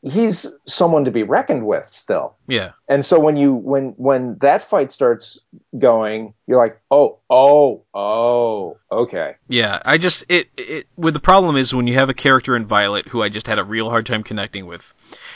[0.09, 2.35] he's someone to be reckoned with still.
[2.47, 2.71] Yeah.
[2.87, 5.39] And so when you when when that fight starts
[5.77, 11.55] going, you're like, "Oh, oh, oh, okay." Yeah, I just it it with the problem
[11.55, 14.05] is when you have a character in Violet who I just had a real hard
[14.05, 14.93] time connecting with,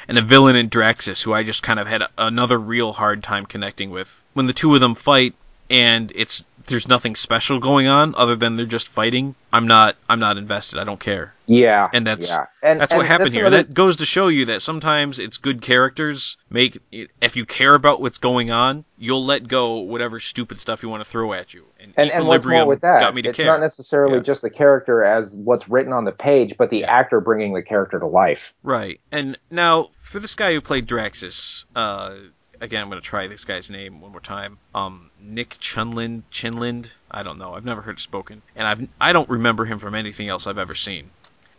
[0.08, 3.24] and a villain in Draxus who I just kind of had a, another real hard
[3.24, 4.24] time connecting with.
[4.34, 5.36] When the two of them fight
[5.72, 10.20] and it's there's nothing special going on other than they're just fighting, I'm not I'm
[10.20, 10.80] not invested.
[10.80, 11.34] I don't care.
[11.48, 11.90] Yeah.
[11.94, 12.46] And that's- yeah.
[12.64, 13.46] And, That's and what happened that's here.
[13.48, 16.78] another- That goes to show you that sometimes it's good characters make
[17.20, 21.04] if you care about what's going on, you'll let go whatever stupid stuff you want
[21.04, 21.66] to throw at you.
[21.80, 23.48] And, and, and what's more with that, got me to it's care.
[23.48, 24.24] not necessarily Yeah.
[24.24, 26.92] just the character as what's written on the page, but the Yeah.
[26.92, 28.54] actor bringing the character to life.
[28.64, 29.02] Right.
[29.12, 32.14] And now for this guy who played Draxus, uh
[32.62, 34.58] again I'm gonna try this guy's name one more time.
[34.74, 36.90] Um Nick Chunlin, Chinlind?
[37.10, 37.54] I don't know.
[37.54, 38.42] I've never heard it spoken.
[38.56, 41.10] And I've I don't remember him from anything else I've ever seen.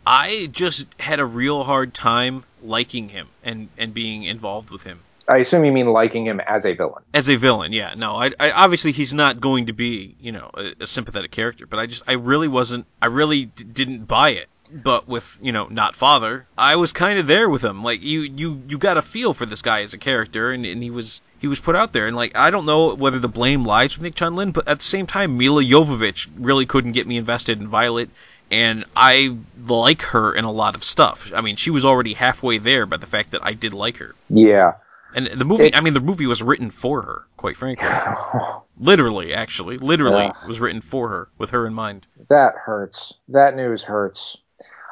[0.05, 4.99] I just had a real hard time liking him and, and being involved with him.
[5.27, 7.03] I assume you mean liking him as a villain.
[7.13, 7.93] As a villain, yeah.
[7.95, 11.65] No, I, I obviously he's not going to be, you know, a, a sympathetic character,
[11.65, 14.49] but I just I really wasn't I really d- didn't buy it.
[14.73, 17.83] But with, you know, not father, I was kind of there with him.
[17.83, 20.81] Like you you you got a feel for this guy as a character and, and
[20.81, 23.65] he was he was put out there and like I don't know whether the blame
[23.65, 27.17] lies with Nick Chunlin, but at the same time Milla Jovovich really couldn't get me
[27.17, 28.09] invested in Violet
[28.49, 31.31] and I like her in a lot of stuff.
[31.35, 34.15] I mean, she was already halfway there by the fact that I did like her.
[34.29, 34.73] Yeah.
[35.15, 37.87] And the movie, It- I mean, the movie was written for her, quite frankly.
[38.79, 42.05] literally, actually, literally was written for her, with her in mind.
[42.29, 43.13] that hurts.
[43.29, 44.37] That news hurts.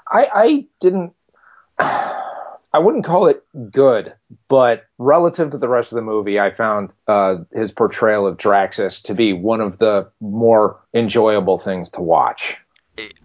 [0.09, 1.13] I I didn't
[2.73, 4.13] I wouldn't call it good,
[4.47, 9.01] but relative to the rest of the movie, I found uh, his portrayal of Draxus
[9.03, 12.57] to be one of the more enjoyable things to watch.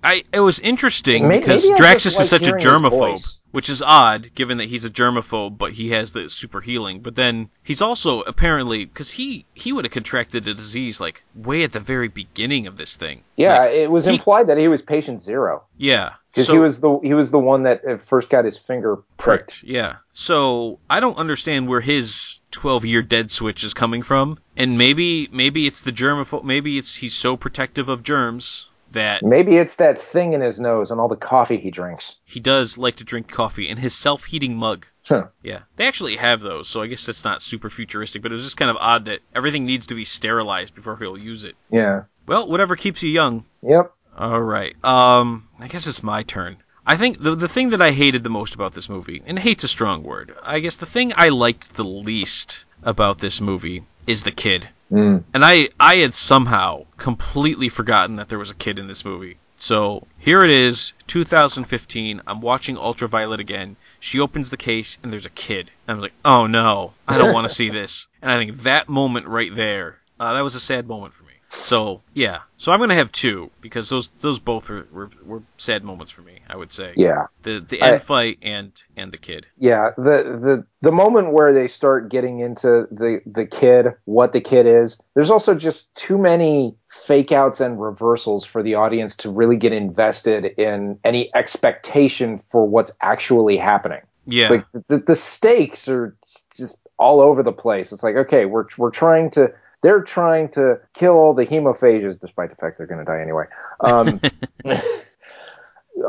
[0.03, 3.39] I it was interesting May- because maybe I Draxus just is like such a germaphobe,
[3.51, 7.01] which is odd given that he's a germaphobe, but he has the super healing.
[7.01, 11.65] But then he's also apparently because he he would have contracted a disease like way
[11.65, 13.23] at the very beginning of this thing.
[13.37, 16.13] Yeah, Like, it was he- implied that he was patient zero yeah.
[16.33, 18.97] because So- he was the he was the one that at first got his finger
[19.19, 19.49] pricked.
[19.63, 19.65] Correct.
[19.65, 19.97] Yeah.
[20.13, 25.29] So I don't understand where his 12 year dead switch is coming from, and maybe
[25.33, 26.45] maybe it's the germaphobe.
[26.45, 30.91] Maybe it's he's so protective of germs that Maybe it's that thing in his nose
[30.91, 32.17] and all the coffee he drinks.
[32.25, 34.87] he does like to drink coffee in his self heating mug.
[35.07, 35.29] Huh.
[35.43, 38.45] Yeah, they actually have those, so I guess that's not super futuristic, but it was
[38.45, 41.55] just kind of odd that everything needs to be sterilized before he'll use it.
[41.71, 42.03] Yeah.
[42.27, 43.45] Well, whatever keeps you young.
[43.63, 43.93] Yep.
[44.19, 44.75] All right.
[44.85, 46.57] Um, I guess it's my turn.
[46.85, 49.65] I think the the thing that I hated the most about this movie, and hate's
[49.65, 50.35] a strong word.
[50.43, 54.69] I guess the thing I liked the least about this movie is the kid.
[54.91, 55.25] Mm.
[55.35, 59.37] And I I had somehow completely forgotten that there was a kid in this movie.
[59.59, 62.21] So here it is, 2015.
[62.27, 63.77] I'm watching Ultraviolet again.
[63.99, 65.71] She opens the case and there's a kid.
[65.89, 68.07] And I'm like, oh no, I don't want to see this.
[68.21, 71.26] And I think that moment right there, uh, that was a sad moment for me.
[71.57, 75.83] So yeah, so I'm gonna have two because those those both were, were, were sad
[75.85, 76.39] moments for me.
[76.49, 77.27] I would say Yeah.
[77.43, 79.47] the the I- end fight and and the kid.
[79.59, 84.41] Yeah, the the the moment where they start getting into the the kid, what the
[84.41, 89.31] kid is, there's also just too many fake outs and reversals for the audience to
[89.31, 94.01] really get invested in any expectation for what's actually happening.
[94.27, 96.17] Yeah, Like the, the stakes are
[96.57, 97.93] just all over the place.
[97.93, 99.53] It's like, okay, we're we're trying to
[99.83, 103.45] they're trying to kill all the hemophages despite the fact they're going to die anyway.
[103.81, 104.21] Um,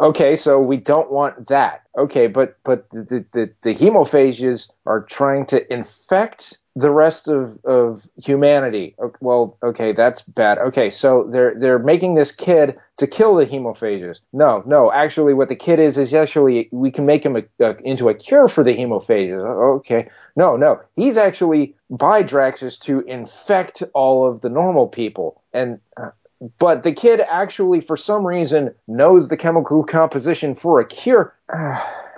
[0.02, 1.84] okay, so we don't want that.
[1.98, 8.08] Okay, but but the, the, the hemophages are trying to infect the rest of, of
[8.24, 8.96] humanity.
[9.20, 10.60] Well, okay, that's bad.
[10.60, 14.20] Okay, so they're they're making this kid to kill the hemophages.
[14.32, 17.76] No, no, actually, what the kid is is actually we can make him a, a,
[17.78, 19.44] into a cure for the hemophages.
[19.78, 25.80] Okay, no, no, he's actually by Draxus to infect all of the normal people, and
[25.98, 26.12] uh,
[26.60, 31.36] but the kid actually, for some reason, knows the chemical composition for a cure.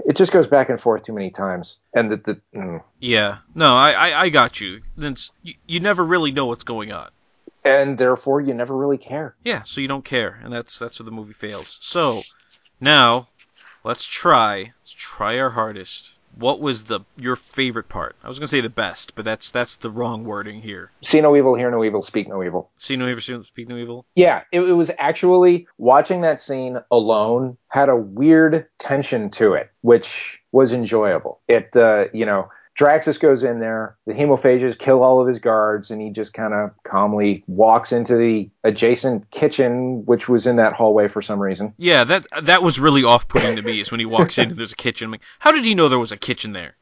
[0.06, 2.84] it just goes back and forth too many times, and the, the mm.
[3.00, 3.38] yeah.
[3.56, 4.82] No, I I, I got you.
[4.98, 5.54] It's- you.
[5.68, 7.10] You never really know what's going on.
[7.64, 9.36] and therefore you never really care.
[9.44, 11.78] Yeah, so you don't care, and that's that's where the movie fails.
[11.82, 12.22] So
[12.80, 13.28] now,
[13.84, 16.14] let's try let's try our hardest.
[16.40, 18.16] What was the your favorite part?
[18.24, 20.92] I was gonna say the best, but that's that's the wrong wording here.
[21.02, 22.70] See no evil, hear no evil, speak no evil.
[22.78, 24.06] See no evil, speak no evil.
[24.16, 29.72] Yeah, it, it was actually watching that scene alone had a weird tension to it,
[29.82, 31.42] which was enjoyable.
[31.48, 32.50] It, uh, you know,
[32.80, 36.54] Draxus goes in there, the hemophages kill all of his guards, and he just kind
[36.54, 41.74] of calmly walks into the adjacent kitchen, which was in that hallway for some reason.
[41.78, 43.82] Yeah, that that was really off-putting to me.
[43.82, 45.06] Is when he walks in and there's a kitchen.
[45.06, 46.78] I'm like, how did he know there was a kitchen there?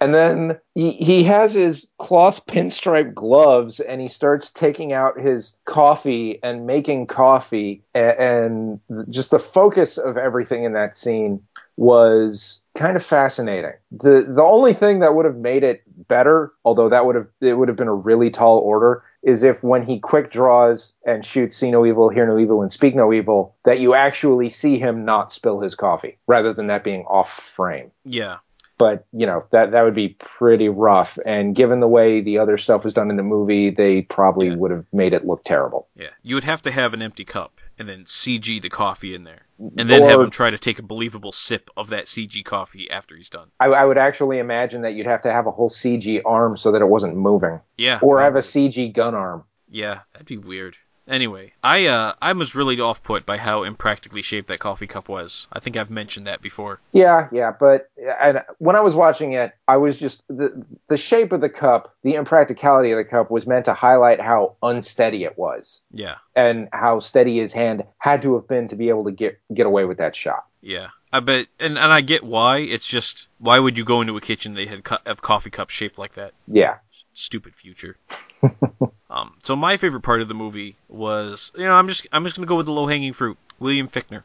[0.00, 5.56] And then he, he has his cloth pinstripe gloves and he starts taking out his
[5.66, 7.82] coffee and making coffee.
[7.94, 11.42] And, and just the focus of everything in that scene
[11.76, 13.72] was kind of fascinating.
[13.92, 17.54] The the only thing that would have made it better, although that would have it
[17.54, 21.56] would have been a really tall order, is if when he quick draws and shoots
[21.56, 25.04] see no evil, hear no evil, and speak no evil, that you actually see him
[25.04, 27.90] not spill his coffee, rather than that being off frame.
[28.04, 28.38] Yeah.
[28.76, 32.58] But you know that that would be pretty rough, and given the way the other
[32.58, 34.56] stuff was done in the movie, they probably Yeah.
[34.56, 35.86] would have made it look terrible.
[35.94, 39.24] Yeah, you would have to have an empty cup and then CG the coffee in
[39.24, 39.42] there,
[39.78, 43.16] and then have him try to take a believable sip of that CG coffee after
[43.16, 43.48] he's done.
[43.60, 46.70] I, I would actually imagine that you'd have to have a whole CG arm so
[46.72, 49.44] that it wasn't moving, Yeah, or have a CG gun arm.
[49.68, 50.76] yeah, that'd be weird.
[51.06, 55.08] Anyway, I uh I was really off put by how impractically shaped that coffee cup
[55.08, 55.48] was.
[55.52, 56.80] I think I've mentioned that before.
[56.92, 57.90] Yeah, yeah, but
[58.20, 61.94] and when I was watching it, I was just the the shape of the cup,
[62.04, 66.68] the impracticality of the cup was meant to highlight how unsteady it was Yeah, and
[66.72, 69.84] how steady his hand had to have been to be able to get get away
[69.84, 70.44] with that shot.
[70.62, 70.88] yeah.
[71.12, 72.58] I bet, and and I get why.
[72.58, 75.72] It's just why would you go into a kitchen they had cu- have coffee cups
[75.72, 76.32] shaped like that?
[76.48, 76.78] Yeah.
[77.12, 77.96] stupid future.
[79.14, 82.34] um, so my favorite part of the movie was, you know, I'm just I'm just
[82.34, 84.24] gonna go with the low hanging fruit, William Fichtner.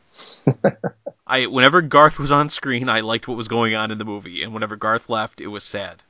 [1.28, 4.42] I whenever Garth was on screen, I liked what was going on in the movie,
[4.42, 6.02] and whenever Garth left, it was sad.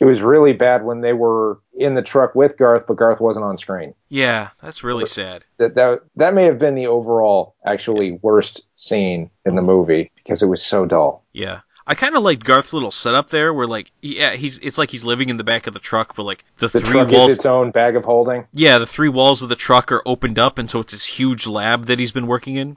[0.00, 3.44] It was really bad when they were in the truck with Garth, but Garth wasn't
[3.44, 3.94] on screen.
[4.10, 5.44] Yeah, that's really sad.
[5.56, 10.42] That that that may have been the overall actually worst scene in the movie because
[10.42, 11.24] it was so dull.
[11.32, 11.60] Yeah.
[11.86, 15.04] I kind of liked Garth's little setup there, where like, yeah, he's it's like he's
[15.04, 17.36] living in the back of the truck, but like the, The three truck walls, is
[17.36, 18.46] its own bag of holding.
[18.52, 21.46] yeah, the three walls of the truck are opened up, and so it's this huge
[21.46, 22.76] lab that he's been working in.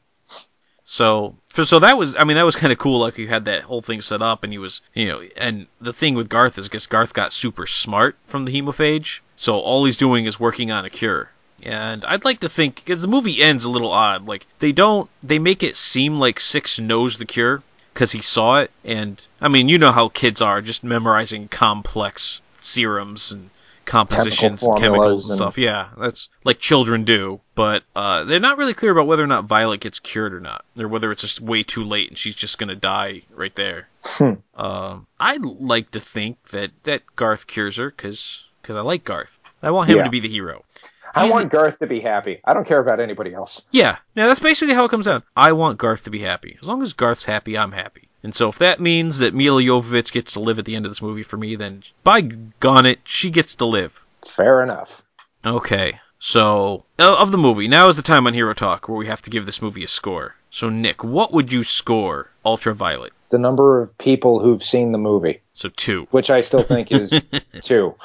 [0.86, 3.00] So, so, that was, I mean, that was kind of cool.
[3.00, 5.94] Like, you had that whole thing set up, and he was, you know, and the
[5.94, 9.98] thing with Garth is, guess Garth got super smart from the hemophage, so all he's
[9.98, 11.30] doing is working on a cure.
[11.64, 15.10] And I'd like to think, because the movie ends a little odd, like, they don't,
[15.24, 17.64] they make it seem like Six knows the cure,
[17.94, 22.42] because he saw it, and, I mean, you know how kids are, just memorizing complex
[22.60, 23.50] serums and
[23.86, 25.58] compositions Chemical and chemicals and and- stuff.
[25.58, 27.42] Yeah, that's like children do.
[27.56, 30.64] But uh, they're not really clear about whether or not Violet gets cured or not,
[30.80, 33.88] or whether it's just way too late and she's just gonna die right there.
[34.04, 34.34] Hmm.
[34.56, 39.38] um, I'd like to think that that Garth cures her because I like Garth.
[39.62, 40.04] I want him Yeah.
[40.06, 40.64] to be the hero.
[41.16, 42.40] I want Garth to be happy.
[42.44, 43.62] I don't care about anybody else.
[43.72, 45.24] Yeah, yeah, that's basically how it comes down.
[45.36, 46.58] I want Garth to be happy.
[46.62, 48.10] As long as Garth's happy, I'm happy.
[48.24, 50.92] And so if that means that Milla Jovovich gets to live at the end of
[50.92, 54.04] this movie for me, then by gone it, she gets to live.
[54.26, 55.04] Fair enough.
[55.46, 59.22] Okay, so of the movie, now is the time on Hero Talk where we have
[59.24, 60.36] to give this movie a score.
[60.50, 63.12] So Nick, what would you score Ultraviolet?
[63.30, 66.08] The number of people who've seen the movie, So two.
[66.12, 67.12] which I still think is
[67.62, 67.96] two.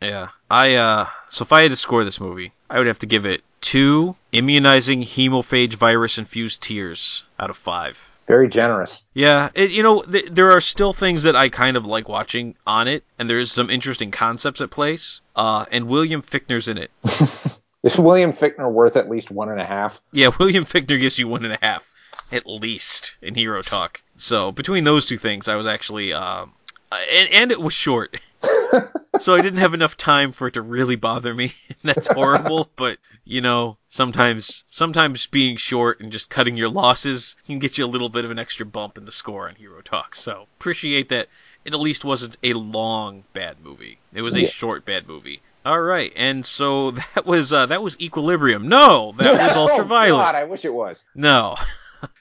[0.00, 0.28] Yeah.
[0.50, 3.26] I uh so if I had to score this movie, I would have to give
[3.26, 8.12] it two immunizing hemophage virus infused tears out of five.
[8.26, 9.02] Very generous.
[9.14, 12.56] Yeah, it, you know, th- there are still things that I kind of like watching
[12.66, 15.22] on it, and there's some interesting concepts at place.
[15.34, 16.90] Uh, and William Fichtner's in it.
[17.82, 20.00] Is William Fichtner worth at least one and a half?
[20.12, 21.94] Yeah, William Fichtner gives you one and a half,
[22.30, 24.02] at least, in Hero Talk.
[24.16, 26.52] So between those two things, I was actually, um,
[26.92, 28.20] and, and it was short.
[29.20, 31.52] so I didn't have enough time for it to really bother me.
[31.84, 37.58] That's horrible, but you know, sometimes sometimes being short and just cutting your losses can
[37.58, 40.14] get you a little bit of an extra bump in the score on Hero Talk.
[40.14, 41.28] So appreciate that
[41.64, 43.98] it at least wasn't a long bad movie.
[44.12, 44.48] It was a Yeah.
[44.48, 45.40] short bad movie.
[45.66, 48.68] All right, and so that was uh, that was Equilibrium.
[48.68, 50.22] No, that was Oh, Ultraviolet.
[50.24, 51.04] God, I wish it was.
[51.14, 51.56] No.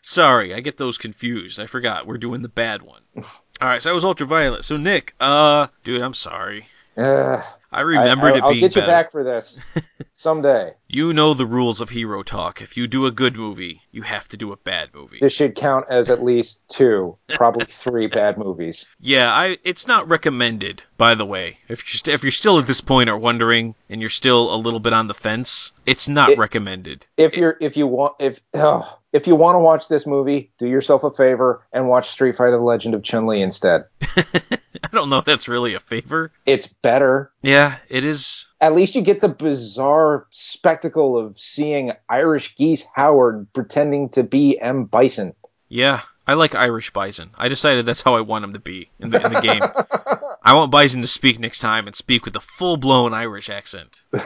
[0.02, 1.60] Sorry, I get those confused.
[1.60, 2.08] I forgot.
[2.08, 3.02] We're doing the bad one.
[3.60, 4.64] All right, so that was Ultraviolet.
[4.64, 6.68] So Nick, uh, dude, I'm sorry.
[6.96, 7.42] Uh,
[7.72, 8.92] I remembered I, it I'll being get you better.
[8.92, 9.60] back for this
[10.16, 10.74] someday.
[10.88, 12.62] You know the rules of Hero Talk.
[12.62, 15.18] If you do a good movie, you have to do a bad movie.
[15.20, 18.86] This should count as at least two, probably three bad movies.
[19.00, 19.58] Yeah, I.
[19.64, 21.58] It's not recommended, by the way.
[21.68, 24.58] If you're st- if you're still at this point or wondering, and you're still a
[24.58, 27.06] little bit on the fence, it's not It- recommended.
[27.18, 30.68] If you're, if you want, if oh, if you want to watch this movie, do
[30.68, 33.86] yourself a favor and watch Street Fighter: The Legend of Chun Li instead.
[34.02, 36.32] I don't know if that's really a favor.
[36.46, 37.32] It's better.
[37.42, 38.46] Yeah, it is.
[38.62, 44.60] At least you get the bizarre spectacle of seeing Irish Geese Howard pretending to be
[44.60, 44.86] M.
[44.86, 45.34] Bison.
[45.68, 47.32] Yeah, I like Irish Bison.
[47.40, 49.64] I decided that's how I want him to be in the, in the game.
[50.44, 54.02] I want Bison to speak next time and speak with a full blown Irish accent.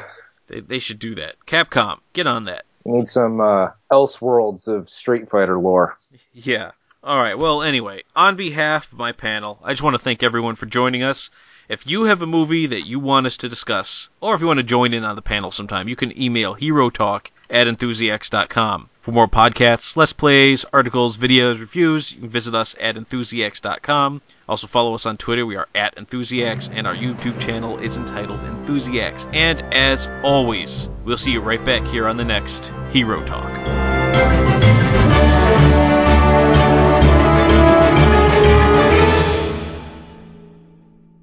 [0.47, 1.35] They, they should do that.
[1.47, 2.65] Capcom, get on that.
[2.85, 5.97] You need some uh, Elseworlds of Street Fighter lore.
[6.33, 6.71] Yeah.
[7.03, 7.37] All right.
[7.37, 11.01] Well, anyway, on behalf of my panel, I just want to thank everyone for joining
[11.01, 11.31] us.
[11.67, 14.57] If you have a movie that you want us to discuss, or if you want
[14.57, 18.89] to join in on the panel sometime, you can email HeroTalk at enthusiasts.com.
[18.99, 24.21] For more podcasts, let's plays, articles, videos, reviews, you can visit us at enthusiasts.com.
[24.47, 25.43] Also follow us on Twitter.
[25.45, 29.27] We are at Enthusiasts, and our YouTube channel is entitled Enthusiasts.
[29.33, 34.70] And as always, we'll see you right back here on the next Hero Talk.